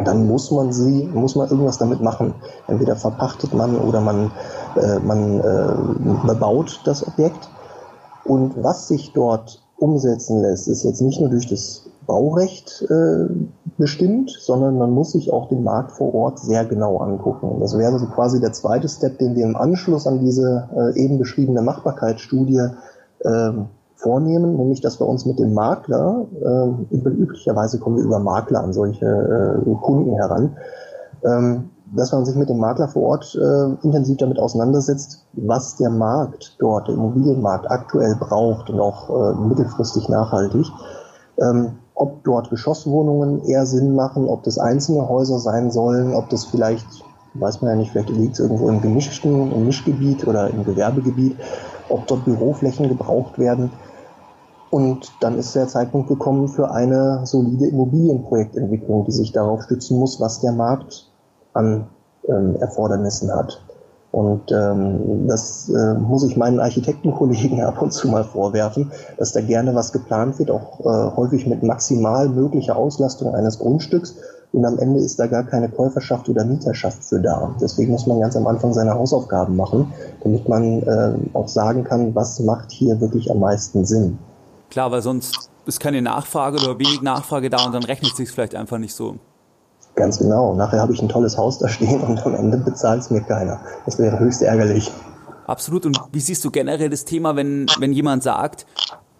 [0.04, 2.34] dann muss man sie, muss man irgendwas damit machen.
[2.66, 4.32] Entweder verpachtet man oder man,
[4.74, 7.48] äh, man äh, bebaut das Objekt.
[8.24, 13.26] Und was sich dort umsetzen lässt, ist jetzt nicht nur durch das Baurecht äh,
[13.78, 17.58] bestimmt, sondern man muss sich auch den Markt vor Ort sehr genau angucken.
[17.60, 21.18] Das wäre so quasi der zweite Step, den wir im Anschluss an diese äh, eben
[21.18, 22.68] beschriebene Machbarkeitsstudie
[23.20, 23.52] äh,
[23.94, 28.72] vornehmen, nämlich dass wir uns mit dem Makler, äh, üblicherweise kommen wir über Makler an
[28.72, 30.56] solche äh, Kunden heran,
[31.24, 35.90] ähm, dass man sich mit dem Makler vor Ort äh, intensiv damit auseinandersetzt, was der
[35.90, 40.66] Markt dort, der Immobilienmarkt aktuell braucht und auch äh, mittelfristig nachhaltig.
[41.38, 46.44] Ähm, ob dort Geschosswohnungen eher Sinn machen, ob das einzelne Häuser sein sollen, ob das
[46.44, 46.84] vielleicht,
[47.34, 51.36] weiß man ja nicht, vielleicht liegt es irgendwo im gemischten, im Mischgebiet oder im Gewerbegebiet,
[51.88, 53.70] ob dort Büroflächen gebraucht werden.
[54.70, 60.18] Und dann ist der Zeitpunkt gekommen für eine solide Immobilienprojektentwicklung, die sich darauf stützen muss,
[60.18, 61.08] was der Markt
[61.52, 61.86] an
[62.28, 63.62] ähm, Erfordernissen hat.
[64.12, 69.40] Und ähm, das äh, muss ich meinen Architektenkollegen ab und zu mal vorwerfen, dass da
[69.40, 74.16] gerne was geplant wird, auch äh, häufig mit maximal möglicher Auslastung eines Grundstücks.
[74.52, 77.54] Und am Ende ist da gar keine Käuferschaft oder Mieterschaft für da.
[77.58, 79.90] Deswegen muss man ganz am Anfang seine Hausaufgaben machen,
[80.22, 84.18] damit man äh, auch sagen kann, was macht hier wirklich am meisten Sinn.
[84.68, 88.54] Klar, weil sonst ist keine Nachfrage oder wenig Nachfrage da und dann rechnet sich vielleicht
[88.54, 89.16] einfach nicht so.
[89.94, 90.54] Ganz genau.
[90.54, 93.60] Nachher habe ich ein tolles Haus da stehen und am Ende bezahlt es mir keiner.
[93.84, 94.90] Das wäre höchst ärgerlich.
[95.46, 95.84] Absolut.
[95.86, 98.66] Und wie siehst du generell das Thema, wenn, wenn jemand sagt,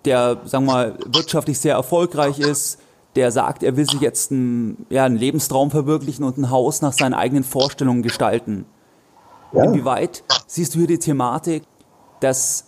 [0.04, 2.78] der, sagen wir mal, wirtschaftlich sehr erfolgreich ist,
[3.16, 6.92] der sagt, er will sich jetzt einen, ja, einen Lebenstraum verwirklichen und ein Haus nach
[6.92, 8.64] seinen eigenen Vorstellungen gestalten.
[9.52, 9.64] Ja.
[9.64, 11.64] Inwieweit siehst du hier die Thematik,
[12.20, 12.64] dass,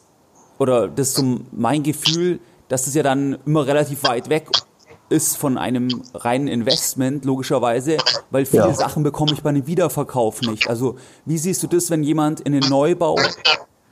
[0.58, 4.48] oder das ist so mein Gefühl, dass es ja dann immer relativ weit weg
[5.08, 7.98] ist von einem reinen Investment, logischerweise,
[8.30, 8.74] weil viele ja.
[8.74, 10.68] Sachen bekomme ich bei einem Wiederverkauf nicht.
[10.68, 13.16] Also wie siehst du das, wenn jemand in den Neubau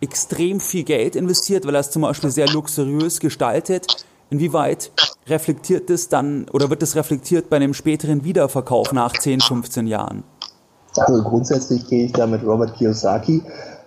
[0.00, 4.04] extrem viel Geld investiert, weil er es zum Beispiel sehr luxuriös gestaltet?
[4.30, 4.90] Inwieweit
[5.26, 10.24] reflektiert das dann oder wird das reflektiert bei einem späteren Wiederverkauf nach 10, 15 Jahren?
[10.96, 13.42] Also grundsätzlich gehe ich da mit Robert Kiyosaki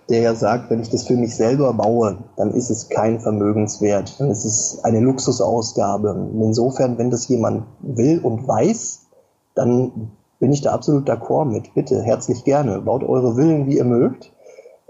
[0.10, 4.20] der ja sagt, wenn ich das für mich selber baue, dann ist es kein Vermögenswert,
[4.20, 6.14] dann ist es eine Luxusausgabe.
[6.14, 9.08] Und insofern, wenn das jemand will und weiß,
[9.56, 11.74] dann bin ich da absolut d'accord mit.
[11.74, 12.82] Bitte, herzlich gerne.
[12.82, 14.32] Baut eure Villen, wie ihr mögt.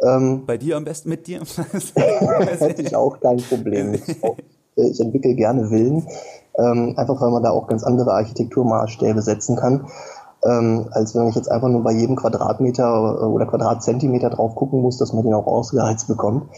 [0.02, 1.42] Ähm, Bei dir am besten mit dir?
[1.96, 4.04] Hätte ich auch kein Problem mit.
[4.76, 6.06] Ich entwickle gerne Villen,
[6.58, 9.88] ähm, einfach weil man da auch ganz andere Architekturmaßstäbe setzen kann
[10.44, 14.82] ähm, als wenn ich jetzt einfach nur bei jedem Quadratmeter äh, oder Quadratzentimeter drauf gucken
[14.82, 16.50] muss, dass man den auch ausgeheizt bekommt.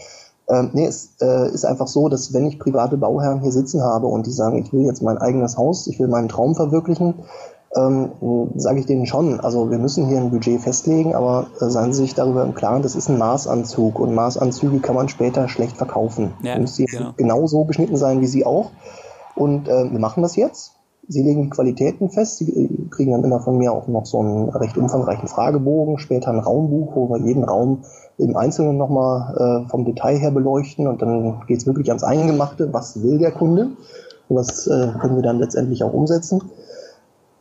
[0.48, 4.06] Ähm, nee, es äh, ist einfach so, dass wenn ich private Bauherren hier sitzen habe
[4.06, 7.14] und die sagen, ich will jetzt mein eigenes Haus, ich will meinen Traum verwirklichen,
[7.76, 8.10] ähm,
[8.56, 12.02] sage ich denen schon, also wir müssen hier ein Budget festlegen, aber äh, seien Sie
[12.02, 16.32] sich darüber im Klaren, das ist ein Maßanzug und Maßanzüge kann man später schlecht verkaufen.
[16.42, 17.12] Ja, müssen genau.
[17.16, 18.70] genau so geschnitten sein wie Sie auch.
[19.34, 20.72] Und äh, wir machen das jetzt.
[21.08, 22.36] Sie legen die Qualitäten fest.
[22.36, 26.38] Sie kriegen dann immer von mir auch noch so einen recht umfangreichen Fragebogen, später ein
[26.38, 27.84] Raumbuch, wo wir jeden Raum
[28.18, 32.72] im Einzelnen nochmal äh, vom Detail her beleuchten und dann geht es wirklich ans Eingemachte,
[32.72, 33.70] was will der Kunde
[34.28, 36.42] und was äh, können wir dann letztendlich auch umsetzen.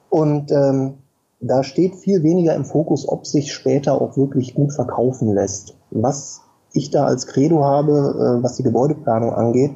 [0.09, 0.93] Und ähm,
[1.41, 5.75] da steht viel weniger im Fokus, ob sich später auch wirklich gut verkaufen lässt.
[5.91, 6.41] Was
[6.73, 7.91] ich da als Credo habe,
[8.39, 9.71] äh, was die Gebäudeplanung angeht,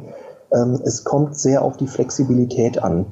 [0.53, 3.05] ähm, es kommt sehr auf die Flexibilität an.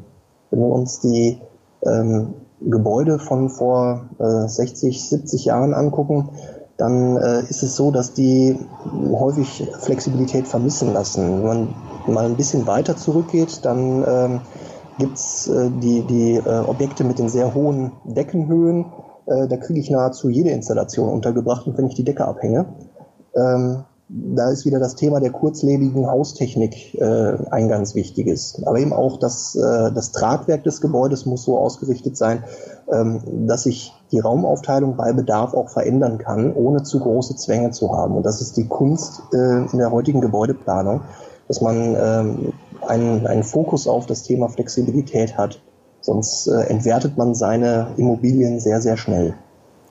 [0.51, 1.39] Wenn wir uns die
[1.83, 6.29] ähm, Gebäude von vor äh, 60, 70 Jahren angucken,
[6.77, 8.57] dann äh, ist es so, dass die
[9.11, 11.39] häufig Flexibilität vermissen lassen.
[11.39, 11.75] Wenn man
[12.07, 14.41] mal ein bisschen weiter zurückgeht, dann ähm,
[14.97, 18.85] gibt's äh, die, die äh, Objekte mit den sehr hohen Deckenhöhen.
[19.25, 22.65] Äh, da kriege ich nahezu jede Installation untergebracht, und wenn ich die Decke abhänge.
[23.35, 28.59] Ähm, da ist wieder das Thema der kurzlebigen Haustechnik äh, ein ganz wichtiges.
[28.65, 32.43] Aber eben auch das, äh, das Tragwerk des Gebäudes muss so ausgerichtet sein,
[32.91, 37.95] ähm, dass ich die Raumaufteilung bei Bedarf auch verändern kann, ohne zu große Zwänge zu
[37.95, 38.15] haben.
[38.15, 41.01] Und das ist die Kunst äh, in der heutigen Gebäudeplanung,
[41.47, 42.53] dass man ähm,
[42.87, 45.61] einen, einen Fokus auf das Thema Flexibilität hat.
[46.01, 49.35] Sonst äh, entwertet man seine Immobilien sehr, sehr schnell.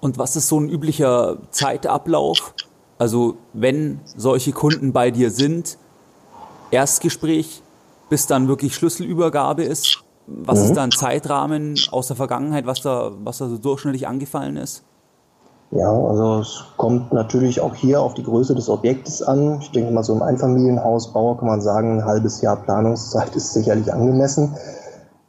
[0.01, 2.55] Und was ist so ein üblicher Zeitablauf?
[2.99, 5.79] Also wenn solche Kunden bei dir sind,
[6.71, 7.63] Erstgespräch,
[8.11, 10.65] bis dann wirklich Schlüsselübergabe ist, was mhm.
[10.65, 14.83] ist da ein Zeitrahmen aus der Vergangenheit, was da, was da so durchschnittlich angefallen ist?
[15.71, 19.59] Ja, also es kommt natürlich auch hier auf die Größe des Objektes an.
[19.61, 23.93] Ich denke mal, so im Einfamilienhausbau kann man sagen, ein halbes Jahr Planungszeit ist sicherlich
[23.93, 24.57] angemessen.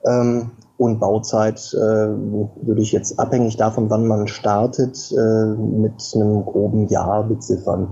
[0.06, 6.46] Ähm, und Bauzeit äh, würde ich jetzt abhängig davon, wann man startet, äh, mit einem
[6.46, 7.92] groben Jahr beziffern.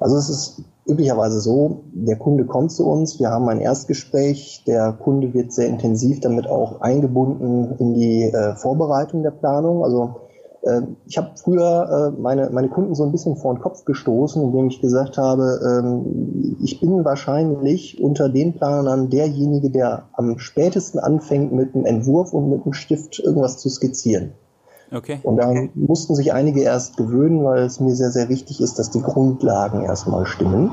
[0.00, 4.92] Also es ist üblicherweise so, der Kunde kommt zu uns, wir haben ein Erstgespräch, der
[4.92, 9.82] Kunde wird sehr intensiv damit auch eingebunden in die äh, Vorbereitung der Planung.
[9.82, 10.16] Also
[11.06, 14.68] ich habe früher äh, meine, meine Kunden so ein bisschen vor den Kopf gestoßen, indem
[14.68, 21.52] ich gesagt habe, ähm, ich bin wahrscheinlich unter den Planern derjenige, der am spätesten anfängt
[21.52, 24.32] mit einem Entwurf und mit einem Stift irgendwas zu skizzieren.
[24.92, 25.18] Okay.
[25.22, 25.70] Und da okay.
[25.74, 29.82] mussten sich einige erst gewöhnen, weil es mir sehr, sehr wichtig ist, dass die Grundlagen
[29.82, 30.70] erstmal stimmen.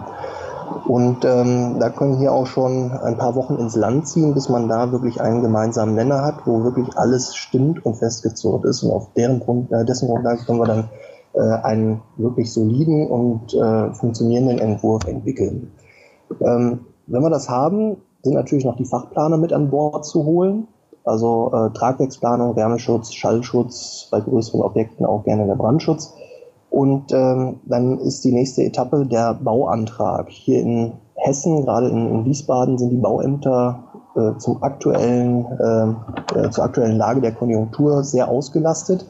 [0.88, 4.68] Und ähm, da können hier auch schon ein paar Wochen ins Land ziehen, bis man
[4.68, 8.84] da wirklich einen gemeinsamen Nenner hat, wo wirklich alles stimmt und festgezurrt ist.
[8.84, 10.90] Und auf deren Grund, äh, dessen Grundlage können wir dann
[11.34, 15.72] äh, einen wirklich soliden und äh, funktionierenden Entwurf entwickeln.
[16.42, 20.68] Ähm, wenn wir das haben, sind natürlich noch die Fachplaner mit an Bord zu holen.
[21.04, 26.14] Also äh, Tragwerksplanung, Wärmeschutz, Schallschutz, bei größeren Objekten auch gerne der Brandschutz.
[26.74, 30.32] Und ähm, dann ist die nächste Etappe der Bauantrag.
[30.32, 33.84] Hier in Hessen, gerade in, in Wiesbaden, sind die Bauämter
[34.16, 39.06] äh, zum aktuellen, äh, äh, zur aktuellen Lage der Konjunktur sehr ausgelastet.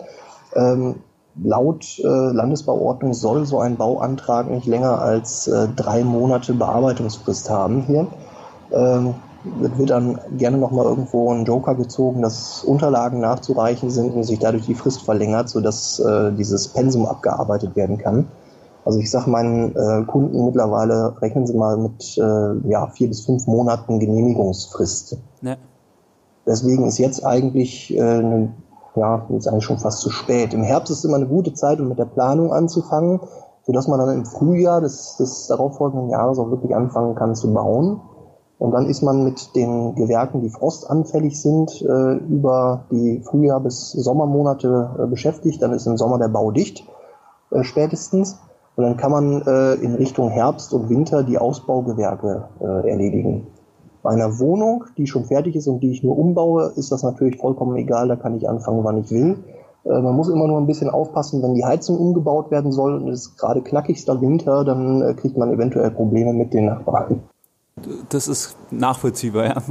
[0.58, 0.95] Ähm,
[1.41, 7.84] laut äh, Landesbauordnung soll so ein Bauantrag nicht länger als äh, drei Monate Bearbeitungsfrist haben
[7.84, 8.08] hier.
[8.73, 9.13] Ähm,
[9.44, 14.66] wird dann gerne nochmal irgendwo ein Joker gezogen, dass Unterlagen nachzureichen sind und sich dadurch
[14.66, 18.28] die Frist verlängert, sodass äh, dieses Pensum abgearbeitet werden kann.
[18.86, 23.26] Also ich sage meinen äh, Kunden mittlerweile, rechnen Sie mal mit äh, ja, vier bis
[23.26, 25.18] fünf Monaten Genehmigungsfrist.
[25.42, 25.56] Ja.
[26.46, 28.48] Deswegen ist jetzt eigentlich, äh,
[28.96, 30.54] ja, ist eigentlich schon fast zu spät.
[30.54, 33.22] Im Herbst ist immer eine gute Zeit, um mit der Planung anzufangen,
[33.66, 38.02] sodass man dann im Frühjahr des, des darauffolgenden Jahres auch wirklich anfangen kann zu bauen.
[38.60, 43.92] Und dann ist man mit den Gewerken, die frostanfällig sind, äh, über die Frühjahr- bis
[43.92, 45.62] Sommermonate äh, beschäftigt.
[45.62, 46.86] Dann ist im Sommer der Bau dicht,
[47.52, 48.39] äh, spätestens.
[48.76, 49.42] Und dann kann man
[49.84, 53.46] in Richtung Herbst und Winter die Ausbaugewerke erledigen.
[54.02, 57.38] Bei einer Wohnung, die schon fertig ist und die ich nur umbaue, ist das natürlich
[57.38, 58.08] vollkommen egal.
[58.08, 59.38] Da kann ich anfangen, wann ich will.
[59.84, 63.28] Man muss immer nur ein bisschen aufpassen, wenn die Heizung umgebaut werden soll und es
[63.28, 67.22] ist gerade knackigster Winter, dann kriegt man eventuell Probleme mit den Nachbarn.
[68.10, 69.56] Das ist nachvollziehbar, ja.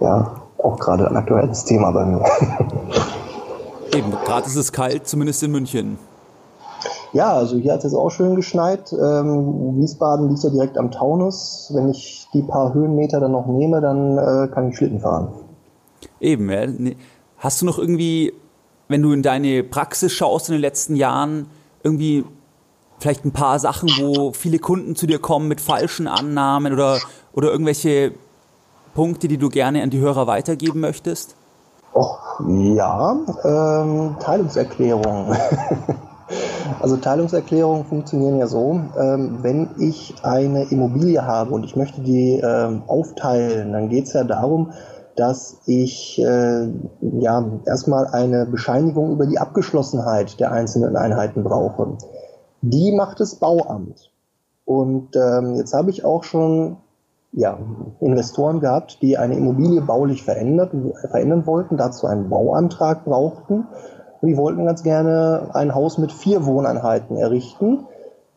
[0.00, 2.24] ja, auch gerade ein aktuelles Thema bei mir.
[3.94, 5.98] Eben, gerade ist es kalt, zumindest in München.
[7.12, 8.92] Ja, also hier hat es auch schön geschneit.
[8.92, 11.70] Ähm, Wiesbaden liegt ja direkt am Taunus.
[11.72, 15.28] Wenn ich die paar Höhenmeter dann noch nehme, dann äh, kann ich Schlitten fahren.
[16.20, 16.66] Eben, ja.
[17.38, 18.32] Hast du noch irgendwie,
[18.88, 21.46] wenn du in deine Praxis schaust in den letzten Jahren,
[21.84, 22.24] irgendwie
[22.98, 26.98] vielleicht ein paar Sachen, wo viele Kunden zu dir kommen mit falschen Annahmen oder,
[27.32, 28.12] oder irgendwelche
[28.94, 31.34] Punkte, die du gerne an die Hörer weitergeben möchtest?
[31.94, 35.36] Och, ja, ähm, Teilungserklärungen.
[36.80, 42.40] also Teilungserklärungen funktionieren ja so, ähm, wenn ich eine Immobilie habe und ich möchte die
[42.42, 44.72] ähm, aufteilen, dann geht es ja darum,
[45.16, 46.68] dass ich äh,
[47.20, 51.96] ja erstmal eine Bescheinigung über die Abgeschlossenheit der einzelnen Einheiten brauche
[52.70, 54.10] die macht das Bauamt.
[54.64, 56.76] Und ähm, jetzt habe ich auch schon
[57.32, 57.58] ja,
[58.00, 60.72] Investoren gehabt, die eine Immobilie baulich verändert,
[61.10, 63.66] verändern wollten, dazu einen Bauantrag brauchten.
[64.20, 67.86] Und die wollten ganz gerne ein Haus mit vier Wohneinheiten errichten,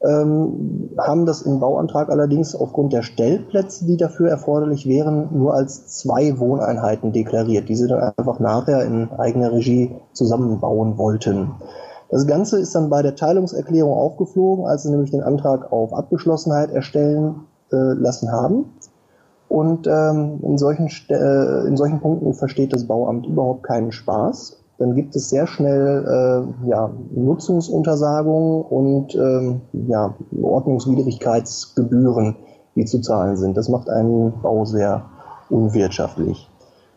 [0.04, 5.88] ähm, haben das im Bauantrag allerdings aufgrund der Stellplätze, die dafür erforderlich wären, nur als
[5.88, 11.52] zwei Wohneinheiten deklariert, die sie dann einfach nachher in eigener Regie zusammenbauen wollten.
[12.10, 16.72] Das Ganze ist dann bei der Teilungserklärung aufgeflogen, als sie nämlich den Antrag auf Abgeschlossenheit
[16.72, 17.42] erstellen
[17.72, 18.66] äh, lassen haben.
[19.50, 24.58] Und ähm, in, solchen, äh, in solchen Punkten versteht das Bauamt überhaupt keinen Spaß.
[24.78, 32.36] Dann gibt es sehr schnell äh, ja, Nutzungsuntersagungen und ähm, ja, Ordnungswidrigkeitsgebühren,
[32.76, 33.58] die zu zahlen sind.
[33.58, 35.06] Das macht einen Bau sehr
[35.50, 36.50] unwirtschaftlich.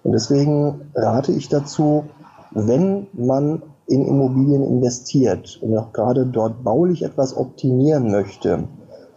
[0.03, 2.05] Und deswegen rate ich dazu,
[2.53, 8.65] wenn man in Immobilien investiert und auch gerade dort baulich etwas optimieren möchte,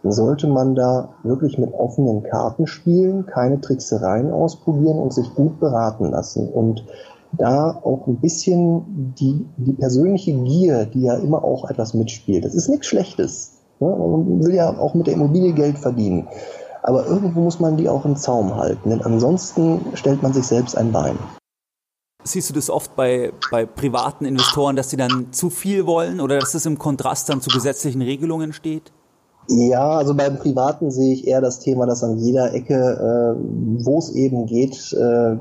[0.02, 6.10] sollte man da wirklich mit offenen Karten spielen, keine Tricksereien ausprobieren und sich gut beraten
[6.10, 6.48] lassen.
[6.48, 6.84] Und
[7.32, 12.44] da auch ein bisschen die, die persönliche Gier, die ja immer auch etwas mitspielt.
[12.44, 13.52] Das ist nichts Schlechtes.
[13.80, 13.88] Ne?
[13.88, 16.28] Man will ja auch mit der Immobilie Geld verdienen.
[16.82, 20.76] Aber irgendwo muss man die auch im Zaum halten, denn ansonsten stellt man sich selbst
[20.76, 21.16] ein Bein.
[22.26, 26.38] Siehst du das oft bei, bei privaten Investoren, dass sie dann zu viel wollen oder
[26.38, 28.92] dass das im Kontrast dann zu gesetzlichen Regelungen steht?
[29.48, 33.98] Ja, also beim Privaten sehe ich eher das Thema, dass an jeder Ecke, äh, wo
[33.98, 35.36] es eben geht, äh,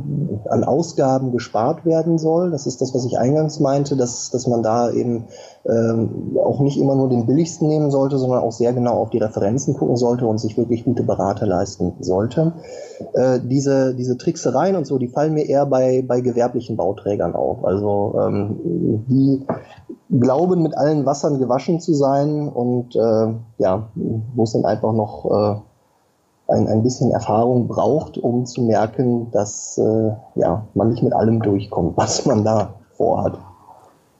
[0.49, 2.51] an Ausgaben gespart werden soll.
[2.51, 5.25] Das ist das, was ich eingangs meinte, dass, dass man da eben
[5.65, 9.19] ähm, auch nicht immer nur den billigsten nehmen sollte, sondern auch sehr genau auf die
[9.19, 12.53] Referenzen gucken sollte und sich wirklich gute Berater leisten sollte.
[13.13, 17.63] Äh, diese, diese Tricksereien und so, die fallen mir eher bei, bei gewerblichen Bauträgern auf.
[17.63, 19.45] Also ähm, die
[20.19, 23.87] glauben, mit allen Wassern gewaschen zu sein und äh, ja,
[24.35, 29.77] wo es dann einfach noch äh, ein, ein bisschen Erfahrung braucht, um zu merken, dass
[29.77, 33.37] äh, ja, man nicht mit allem durchkommt, was man da vorhat.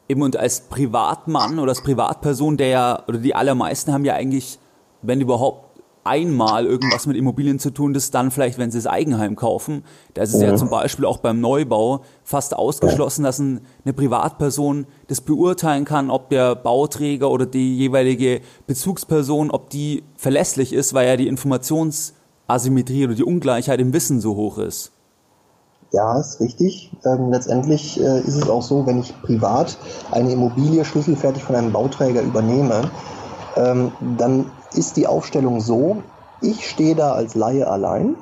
[0.10, 4.60] Eben und als Privatmann oder als Privatperson, der ja, oder die allermeisten haben ja eigentlich,
[5.02, 5.63] wenn überhaupt
[6.04, 9.84] einmal irgendwas mit Immobilien zu tun, das dann vielleicht, wenn sie das Eigenheim kaufen.
[10.14, 10.48] Da ist es mhm.
[10.48, 16.10] ja zum Beispiel auch beim Neubau fast ausgeschlossen, dass ein, eine Privatperson das beurteilen kann,
[16.10, 23.06] ob der Bauträger oder die jeweilige Bezugsperson, ob die verlässlich ist, weil ja die Informationsasymmetrie
[23.06, 24.92] oder die Ungleichheit im Wissen so hoch ist.
[25.94, 26.92] Ja, ist richtig.
[27.06, 29.78] Ähm, letztendlich äh, ist es auch so, wenn ich privat
[30.12, 32.90] eine Immobilie schlüsselfertig von einem Bauträger übernehme,
[33.56, 35.98] ähm, dann ist die Aufstellung so,
[36.42, 38.16] ich stehe da als Laie allein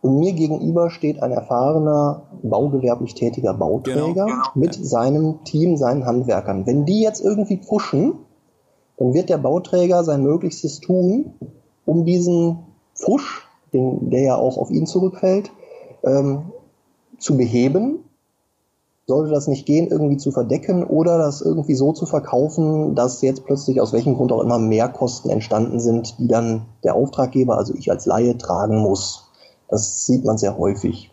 [0.00, 4.44] und mir gegenüber steht ein erfahrener, baugewerblich tätiger Bauträger genau, genau.
[4.54, 6.66] mit seinem Team, seinen Handwerkern.
[6.66, 8.14] Wenn die jetzt irgendwie pfuschen,
[8.96, 11.34] dann wird der Bauträger sein Möglichstes tun,
[11.84, 12.60] um diesen
[12.94, 15.50] Fusch, den, der ja auch auf ihn zurückfällt,
[16.02, 16.52] ähm,
[17.18, 18.04] zu beheben
[19.10, 23.44] sollte das nicht gehen, irgendwie zu verdecken oder das irgendwie so zu verkaufen, dass jetzt
[23.44, 27.74] plötzlich aus welchem Grund auch immer mehr Kosten entstanden sind, die dann der Auftraggeber, also
[27.74, 29.28] ich als Laie, tragen muss.
[29.68, 31.10] Das sieht man sehr häufig.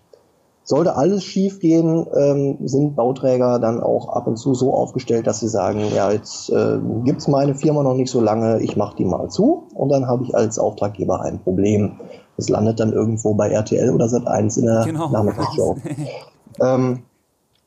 [0.64, 5.40] Sollte alles schief gehen, ähm, sind Bauträger dann auch ab und zu so aufgestellt, dass
[5.40, 9.06] sie sagen, ja, jetzt äh, gibt's meine Firma noch nicht so lange, ich mache die
[9.06, 11.94] mal zu und dann habe ich als Auftraggeber ein Problem.
[12.36, 15.10] Das landet dann irgendwo bei RTL oder Sat1 in der genau.
[15.10, 15.78] Nachmittagsshow.
[16.62, 17.00] ähm,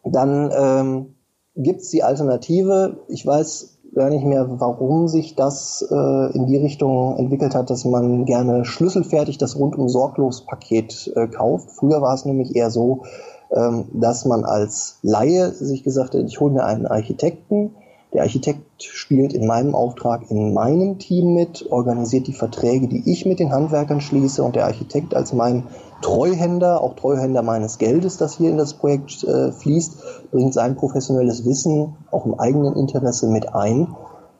[0.04, 1.14] dann ähm,
[1.56, 2.98] gibt es die Alternative.
[3.08, 7.84] Ich weiß gar nicht mehr, warum sich das äh, in die Richtung entwickelt hat, dass
[7.84, 11.70] man gerne schlüsselfertig das rundum sorglos Paket äh, kauft.
[11.70, 13.02] Früher war es nämlich eher so,
[13.50, 17.74] ähm, dass man als Laie sich gesagt hat, ich hole mir einen Architekten,
[18.12, 23.24] der Architekt spielt in meinem Auftrag in meinem Team mit, organisiert die Verträge, die ich
[23.24, 25.64] mit den Handwerkern schließe und der Architekt als mein
[26.02, 31.44] Treuhänder, auch Treuhänder meines Geldes, das hier in das Projekt äh, fließt, bringt sein professionelles
[31.44, 33.94] Wissen auch im eigenen Interesse mit ein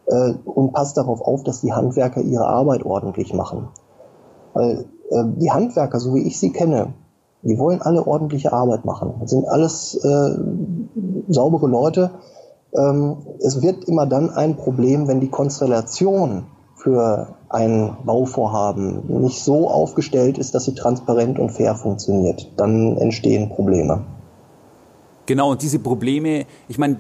[0.06, 3.68] äh, und passt darauf auf, dass die Handwerker ihre Arbeit ordentlich machen.
[4.54, 6.94] Weil äh, die Handwerker, so wie ich sie kenne,
[7.42, 9.14] die wollen alle ordentliche Arbeit machen.
[9.20, 10.38] Das sind alles äh,
[11.28, 12.10] saubere Leute.
[12.76, 16.44] Ähm, es wird immer dann ein Problem, wenn die Konstellation
[16.76, 22.50] für ein Bauvorhaben nicht so aufgestellt ist, dass sie transparent und fair funktioniert.
[22.56, 24.04] Dann entstehen Probleme.
[25.26, 26.96] Genau, und diese Probleme, ich meine,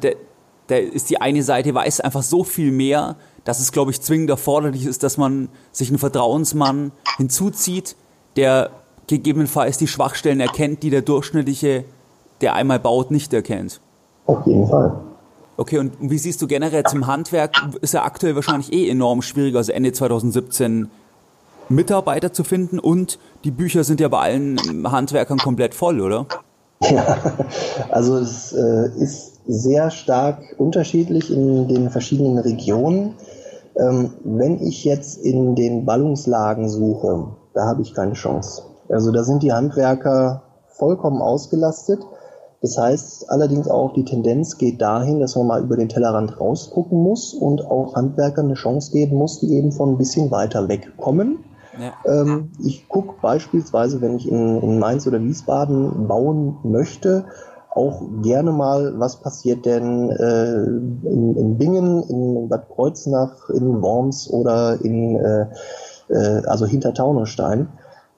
[0.66, 4.30] da ist die eine Seite weiß einfach so viel mehr, dass es, glaube ich, zwingend
[4.30, 7.96] erforderlich ist, dass man sich einen Vertrauensmann hinzuzieht,
[8.36, 8.70] der
[9.06, 11.84] gegebenenfalls die Schwachstellen erkennt, die der durchschnittliche,
[12.40, 13.80] der einmal baut, nicht erkennt.
[14.26, 15.00] Auf jeden Fall.
[15.60, 17.54] Okay, und wie siehst du generell zum Handwerk?
[17.82, 20.88] Ist ja aktuell wahrscheinlich eh enorm schwierig, also Ende 2017
[21.68, 24.58] Mitarbeiter zu finden und die Bücher sind ja bei allen
[24.90, 26.24] Handwerkern komplett voll, oder?
[26.80, 27.18] Ja,
[27.90, 33.16] also es äh, ist sehr stark unterschiedlich in den verschiedenen Regionen.
[33.76, 38.62] Ähm, wenn ich jetzt in den Ballungslagen suche, da habe ich keine Chance.
[38.88, 42.00] Also da sind die Handwerker vollkommen ausgelastet.
[42.62, 47.02] Das heißt allerdings auch, die Tendenz geht dahin, dass man mal über den Tellerrand rausgucken
[47.02, 50.92] muss und auch Handwerkern eine Chance geben muss, die eben von ein bisschen weiter weg
[50.98, 51.44] kommen.
[51.78, 51.92] Ja.
[52.04, 57.24] Ähm, ich gucke beispielsweise, wenn ich in, in Mainz oder Wiesbaden bauen möchte,
[57.70, 60.64] auch gerne mal, was passiert denn äh,
[61.08, 65.46] in, in Bingen, in Bad Kreuznach, in Worms oder in äh,
[66.10, 67.68] äh, also hinter Taunusstein.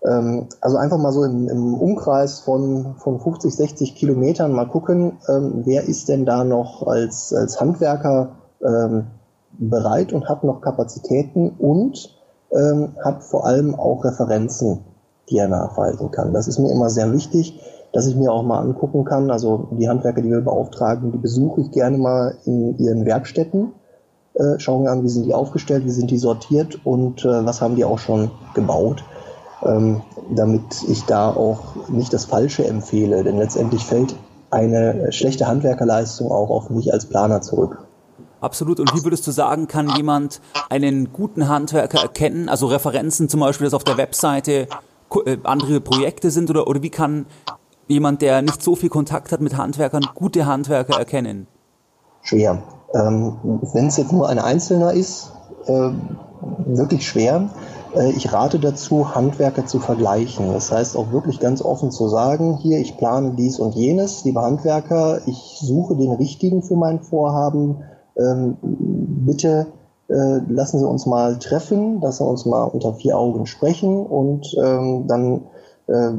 [0.05, 5.19] Ähm, also einfach mal so im, im, Umkreis von, von 50, 60 Kilometern mal gucken,
[5.29, 8.33] ähm, wer ist denn da noch als, als Handwerker
[8.65, 9.07] ähm,
[9.53, 12.17] bereit und hat noch Kapazitäten und
[12.53, 14.81] ähm, hat vor allem auch Referenzen,
[15.31, 16.33] die er nachweisen kann.
[16.33, 17.61] Das ist mir immer sehr wichtig,
[17.93, 19.31] dass ich mir auch mal angucken kann.
[19.31, 23.73] Also die Handwerker, die wir beauftragen, die besuche ich gerne mal in ihren Werkstätten,
[24.35, 27.61] äh, schaue mir an, wie sind die aufgestellt, wie sind die sortiert und äh, was
[27.61, 29.05] haben die auch schon gebaut,
[29.65, 33.25] ähm, damit ich da auch nicht das Falsche empfehle.
[33.25, 34.15] Denn letztendlich fällt
[34.51, 37.87] eine schlechte Handwerkerleistung auch auf mich als Planer zurück.
[38.41, 38.81] Absolut.
[38.81, 42.49] Und wie würdest du sagen, kann jemand einen guten Handwerker erkennen?
[42.49, 44.67] Also Referenzen zum Beispiel, dass auf der Webseite
[45.25, 47.27] äh, andere Projekte sind oder, oder wie kann
[47.87, 51.47] jemand, der nicht so viel Kontakt hat mit Handwerkern, gute Handwerker erkennen?
[52.23, 52.63] Schwer.
[52.95, 53.37] Ähm,
[53.73, 55.33] Wenn es jetzt nur ein Einzelner ist,
[55.67, 55.91] äh,
[56.67, 57.49] wirklich schwer.
[57.95, 60.53] Äh, ich rate dazu, Handwerker zu vergleichen.
[60.53, 64.41] Das heißt auch wirklich ganz offen zu sagen, hier, ich plane dies und jenes, liebe
[64.41, 67.85] Handwerker, ich suche den richtigen für mein Vorhaben
[68.17, 69.67] ähm, bitte
[70.09, 74.55] äh, lassen Sie uns mal treffen, lassen Sie uns mal unter vier Augen sprechen und
[74.63, 75.43] ähm, dann
[75.87, 76.13] äh,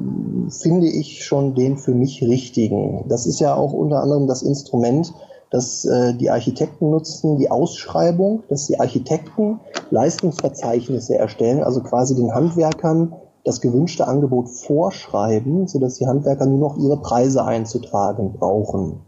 [0.49, 3.05] finde ich schon den für mich richtigen.
[3.07, 5.13] Das ist ja auch unter anderem das Instrument,
[5.53, 9.59] das äh, die Architekten nutzen, die Ausschreibung, dass die Architekten
[9.91, 13.13] Leistungsverzeichnisse erstellen, also quasi den Handwerkern
[13.45, 19.01] das gewünschte Angebot vorschreiben, sodass die Handwerker nur noch ihre Preise einzutragen brauchen.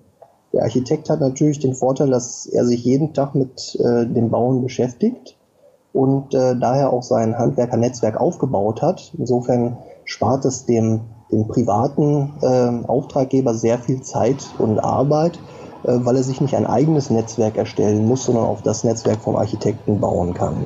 [0.53, 4.61] Der Architekt hat natürlich den Vorteil, dass er sich jeden Tag mit äh, dem Bauen
[4.61, 5.37] beschäftigt
[5.93, 9.13] und äh, daher auch sein Handwerkernetzwerk aufgebaut hat.
[9.17, 15.39] Insofern spart es dem, dem privaten äh, Auftraggeber sehr viel Zeit und Arbeit,
[15.88, 19.99] weil er sich nicht ein eigenes Netzwerk erstellen muss, sondern auf das Netzwerk vom Architekten
[19.99, 20.65] bauen kann.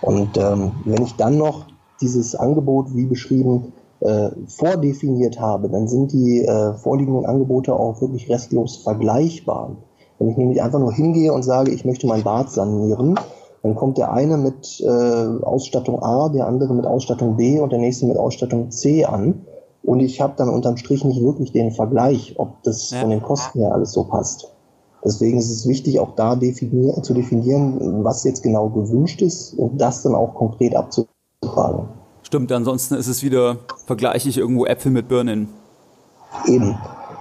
[0.00, 1.66] Und ähm, wenn ich dann noch
[2.00, 8.28] dieses Angebot, wie beschrieben, äh, vordefiniert habe, dann sind die äh, vorliegenden Angebote auch wirklich
[8.30, 9.76] restlos vergleichbar.
[10.18, 13.18] Wenn ich nämlich einfach nur hingehe und sage, ich möchte mein Bad sanieren,
[13.62, 17.80] dann kommt der eine mit äh, Ausstattung A, der andere mit Ausstattung B und der
[17.80, 19.46] nächste mit Ausstattung C an.
[19.88, 23.00] Und ich habe dann unterm Strich nicht wirklich den Vergleich, ob das ja.
[23.00, 24.52] von den Kosten her alles so passt.
[25.02, 29.80] Deswegen ist es wichtig, auch da definier zu definieren, was jetzt genau gewünscht ist und
[29.80, 31.88] das dann auch konkret abzufragen.
[32.20, 35.48] Stimmt, ansonsten ist es wieder, vergleiche ich irgendwo Äpfel mit Birnen.
[36.46, 36.76] Eben.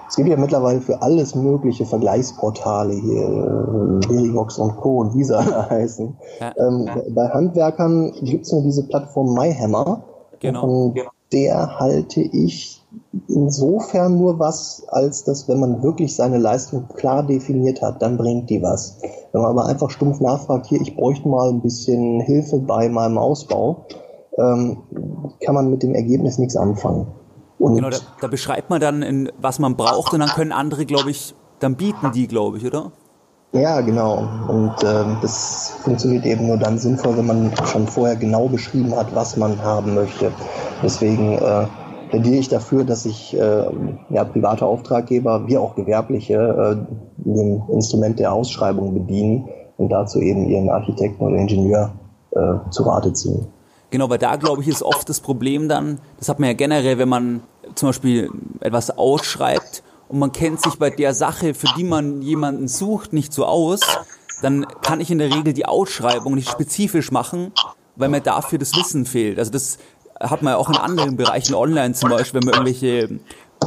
[0.10, 4.98] Es gibt ja mittlerweile für alles mögliche Vergleichsportale hier, Verivox und Co.
[4.98, 6.18] und wie sie alle heißen.
[6.42, 6.54] Ja.
[6.58, 10.04] Ähm, bei Handwerkern gibt es nur diese Plattform MyHammer.
[10.42, 10.62] Genau.
[10.62, 10.94] Von
[11.32, 12.82] der halte ich
[13.28, 18.50] insofern nur was, als dass, wenn man wirklich seine Leistung klar definiert hat, dann bringt
[18.50, 19.00] die was.
[19.32, 23.18] Wenn man aber einfach stumpf nachfragt, hier, ich bräuchte mal ein bisschen Hilfe bei meinem
[23.18, 23.86] Ausbau,
[24.38, 24.78] ähm,
[25.42, 27.08] kann man mit dem Ergebnis nichts anfangen.
[27.60, 30.86] Und genau, da, da beschreibt man dann, in, was man braucht und dann können andere,
[30.86, 32.92] glaube ich, dann bieten die, glaube ich, oder?
[33.54, 34.28] Ja, genau.
[34.48, 39.16] Und ähm, das funktioniert eben nur dann sinnvoll, wenn man schon vorher genau beschrieben hat,
[39.16, 40.32] was man haben möchte.
[40.84, 41.66] Deswegen äh,
[42.10, 43.66] plädiere ich dafür, dass sich äh,
[44.10, 50.48] ja, private Auftraggeber wie auch gewerbliche äh, dem Instrument der Ausschreibung bedienen und dazu eben
[50.50, 51.92] ihren Architekten oder Ingenieur
[52.32, 53.48] äh, zu Rate ziehen.
[53.90, 56.98] Genau, weil da glaube ich ist oft das Problem dann, das hat man ja generell,
[56.98, 57.42] wenn man
[57.76, 58.30] zum Beispiel
[58.60, 63.34] etwas ausschreibt und man kennt sich bei der Sache, für die man jemanden sucht, nicht
[63.34, 63.82] so aus,
[64.42, 67.52] dann kann ich in der Regel die Ausschreibung nicht spezifisch machen,
[67.96, 69.40] weil mir dafür das Wissen fehlt.
[69.40, 69.78] Also das
[70.20, 73.20] hat man ja auch in anderen Bereichen online zum Beispiel, wenn man irgendwelche,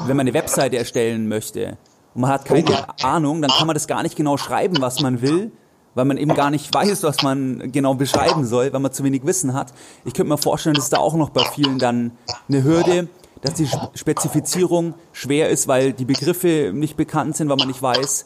[0.07, 1.77] wenn man eine Webseite erstellen möchte
[2.15, 2.65] und man hat keine
[3.03, 5.53] Ahnung, dann kann man das gar nicht genau schreiben, was man will,
[5.95, 9.25] weil man eben gar nicht weiß, was man genau beschreiben soll, weil man zu wenig
[9.27, 9.73] Wissen hat.
[10.05, 12.13] Ich könnte mir vorstellen, dass da auch noch bei vielen dann
[12.49, 13.09] eine Hürde,
[13.43, 18.25] dass die Spezifizierung schwer ist, weil die Begriffe nicht bekannt sind, weil man nicht weiß,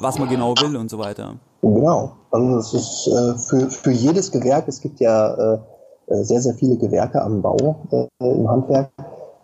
[0.00, 1.34] was man genau will und so weiter.
[1.62, 2.12] Genau.
[2.30, 5.58] Also es ist äh, für, für jedes Gewerk, es gibt ja äh,
[6.22, 8.90] sehr, sehr viele Gewerke am Bau äh, im Handwerk,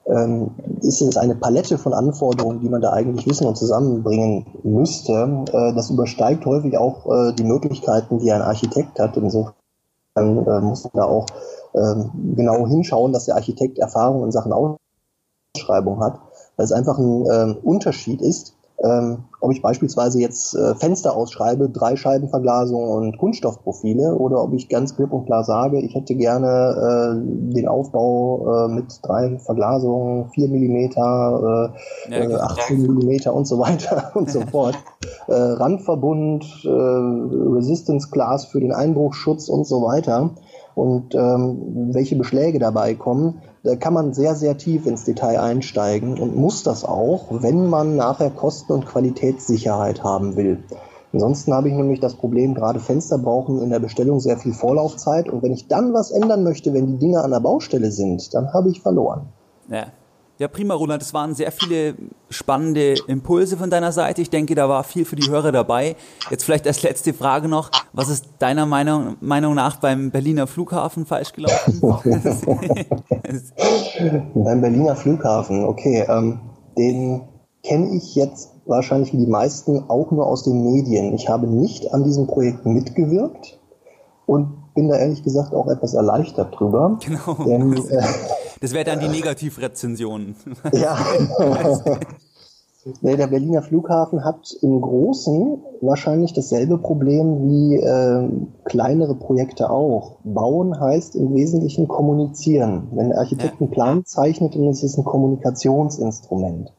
[0.06, 0.50] ähm,
[0.80, 5.44] ist es eine Palette von Anforderungen, die man da eigentlich wissen und zusammenbringen müsste.
[5.52, 9.16] Äh, das übersteigt häufig auch äh, die Möglichkeiten, die ein Architekt hat.
[9.16, 9.54] Insofern
[10.16, 11.26] äh, muss man da auch
[11.74, 14.52] ähm, genau hinschauen, dass der Architekt Erfahrung in Sachen
[15.70, 16.20] Ausschreibung hat,
[16.56, 21.68] weil es einfach ein ähm, Unterschied ist, ähm, ob ich beispielsweise jetzt äh, Fenster ausschreibe,
[21.68, 27.54] Dreischeibenverglasung und Kunststoffprofile oder ob ich ganz klipp und klar sage, ich hätte gerne äh,
[27.54, 31.74] den Aufbau äh, mit drei Verglasungen, vier Millimeter,
[32.08, 34.76] äh, ja, 18 äh, Millimeter und so weiter und so fort.
[35.26, 40.30] Äh, Randverbund, äh, Resistance Glass für den Einbruchschutz und so weiter
[40.74, 46.18] und ähm, welche Beschläge dabei kommen, da kann man sehr, sehr tief ins Detail einsteigen
[46.18, 50.62] und muss das auch, wenn man nachher Kosten- und Qualitätssicherheit haben will.
[51.12, 55.28] Ansonsten habe ich nämlich das Problem, gerade Fenster brauchen in der Bestellung sehr viel Vorlaufzeit.
[55.28, 58.52] Und wenn ich dann was ändern möchte, wenn die Dinge an der Baustelle sind, dann
[58.52, 59.28] habe ich verloren.
[59.68, 59.86] Ja.
[60.40, 61.02] Ja, prima, Roland.
[61.02, 61.96] Es waren sehr viele
[62.30, 64.22] spannende Impulse von deiner Seite.
[64.22, 65.96] Ich denke, da war viel für die Hörer dabei.
[66.30, 67.70] Jetzt vielleicht als letzte Frage noch.
[67.92, 71.78] Was ist deiner Meinung, Meinung nach beim Berliner Flughafen falsch gelaufen?
[74.34, 76.06] beim Berliner Flughafen, okay.
[76.08, 76.40] Ähm,
[76.78, 77.20] den
[77.62, 81.12] kenne ich jetzt wahrscheinlich wie die meisten auch nur aus den Medien.
[81.12, 83.60] Ich habe nicht an diesem Projekt mitgewirkt
[84.24, 86.98] und bin da ehrlich gesagt auch etwas erleichtert drüber.
[87.04, 87.34] Genau.
[87.44, 88.02] Denn, äh,
[88.60, 90.36] das wäre dann die Negativrezension.
[90.72, 90.98] ja.
[93.00, 98.28] nee, der Berliner Flughafen hat im Großen wahrscheinlich dasselbe Problem wie äh,
[98.64, 100.18] kleinere Projekte auch.
[100.24, 102.88] Bauen heißt im Wesentlichen kommunizieren.
[102.92, 103.60] Wenn der Architekt ja.
[103.60, 106.72] einen Plan zeichnet, dann ist es ein Kommunikationsinstrument.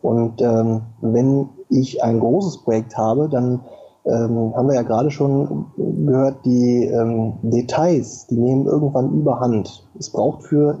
[0.00, 3.64] Und ähm, wenn ich ein großes Projekt habe, dann
[4.06, 9.86] ähm, haben wir ja gerade schon gehört, die ähm, Details, die nehmen irgendwann überhand.
[9.98, 10.78] Es braucht für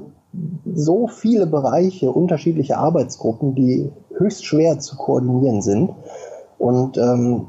[0.74, 5.90] so viele Bereiche unterschiedliche Arbeitsgruppen, die höchst schwer zu koordinieren sind.
[6.58, 7.46] Und ähm,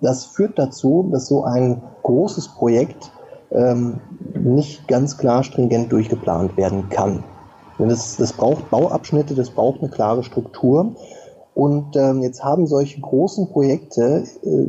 [0.00, 3.10] das führt dazu, dass so ein großes Projekt
[3.50, 4.00] ähm,
[4.34, 7.24] nicht ganz klar stringent durchgeplant werden kann.
[7.78, 10.94] Das, das braucht Bauabschnitte, das braucht eine klare Struktur.
[11.54, 14.66] Und ähm, jetzt haben solche großen Projekte äh,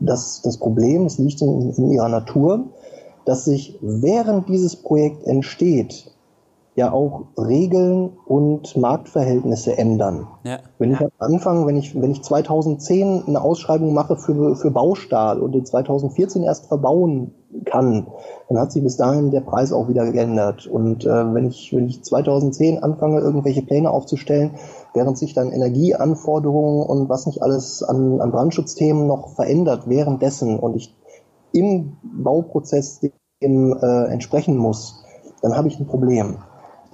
[0.00, 2.64] das, das Problem, es liegt in, in ihrer Natur,
[3.24, 6.13] dass sich während dieses Projekt entsteht,
[6.76, 10.26] ja auch Regeln und Marktverhältnisse ändern.
[10.42, 10.58] Ja.
[10.78, 15.40] Wenn ich am Anfang, wenn ich, wenn ich 2010 eine Ausschreibung mache für, für Baustahl
[15.40, 17.32] und in 2014 erst verbauen
[17.64, 18.08] kann,
[18.48, 20.66] dann hat sich bis dahin der Preis auch wieder geändert.
[20.66, 24.52] Und äh, wenn, ich, wenn ich 2010 anfange, irgendwelche Pläne aufzustellen,
[24.94, 30.74] während sich dann Energieanforderungen und was nicht alles an, an Brandschutzthemen noch verändert währenddessen und
[30.74, 30.92] ich
[31.52, 33.00] im Bauprozess
[33.40, 35.04] dem äh, entsprechen muss,
[35.40, 36.38] dann habe ich ein Problem.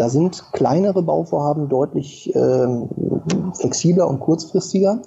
[0.01, 2.67] Da sind kleinere Bauvorhaben deutlich äh,
[3.53, 5.03] flexibler und kurzfristiger.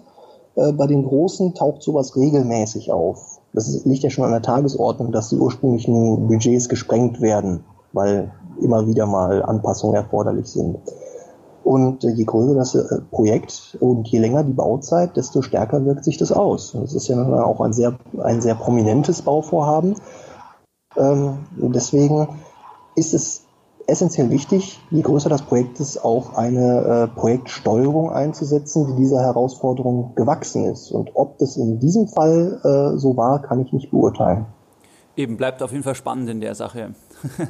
[0.54, 3.40] Äh, bei den großen taucht sowas regelmäßig auf.
[3.54, 8.86] Das liegt ja schon an der Tagesordnung, dass die ursprünglichen Budgets gesprengt werden, weil immer
[8.86, 10.78] wieder mal Anpassungen erforderlich sind.
[11.64, 16.04] Und äh, je größer das äh, Projekt und je länger die Bauzeit, desto stärker wirkt
[16.04, 16.74] sich das aus.
[16.80, 19.96] Das ist ja auch ein sehr, ein sehr prominentes Bauvorhaben.
[20.96, 22.28] Ähm, deswegen
[22.96, 23.48] ist es
[23.88, 30.14] essentiell wichtig, je größer das Projekt ist, auch eine äh, Projektsteuerung einzusetzen, die dieser Herausforderung
[30.16, 30.92] gewachsen ist.
[30.92, 34.46] Und ob das in diesem Fall äh, so war, kann ich nicht beurteilen.
[35.16, 36.96] Eben, bleibt auf jeden Fall spannend in der Sache.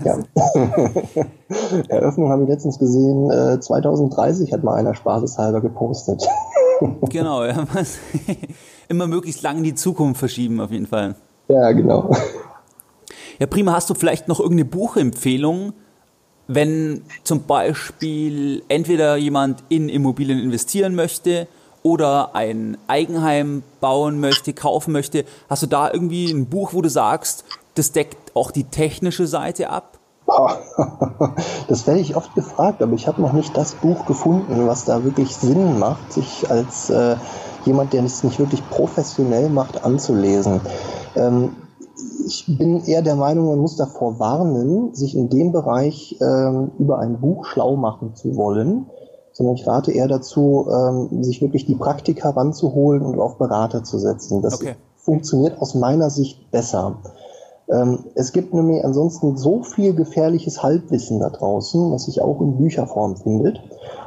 [0.04, 0.18] Ja.
[1.88, 6.28] Eröffnung habe ich letztens gesehen, äh, 2030 hat mal einer spaßeshalber gepostet.
[7.10, 7.66] genau, ja.
[8.90, 11.16] Immer möglichst lang in die Zukunft verschieben, auf jeden Fall.
[11.48, 12.12] Ja, genau.
[13.40, 13.74] Ja, prima.
[13.74, 15.74] Hast du vielleicht noch irgendeine Buchempfehlung,
[16.48, 21.48] wenn zum Beispiel entweder jemand in Immobilien investieren möchte
[21.84, 26.90] oder ein Eigenheim bauen möchte, kaufen möchte, hast du da irgendwie ein Buch, wo du
[26.90, 27.44] sagst,
[27.76, 30.00] das deckt auch die technische Seite ab?
[31.68, 35.04] Das werde ich oft gefragt, aber ich habe noch nicht das Buch gefunden, was da
[35.04, 37.16] wirklich Sinn macht, sich als äh,
[37.66, 40.62] jemand, der es nicht wirklich professionell macht, anzulesen.
[41.16, 41.56] Ähm,
[42.26, 47.00] ich bin eher der Meinung, man muss davor warnen, sich in dem Bereich ähm, über
[47.00, 48.88] ein Buch schlau machen zu wollen,
[49.32, 53.98] sondern ich rate eher dazu, ähm, sich wirklich die Praktik heranzuholen und auf Berater zu
[53.98, 54.42] setzen.
[54.42, 54.76] Das okay.
[54.96, 56.98] funktioniert aus meiner Sicht besser.
[57.70, 62.58] Ähm, es gibt nämlich ansonsten so viel gefährliches Halbwissen da draußen, was sich auch in
[62.58, 63.60] Bücherform findet.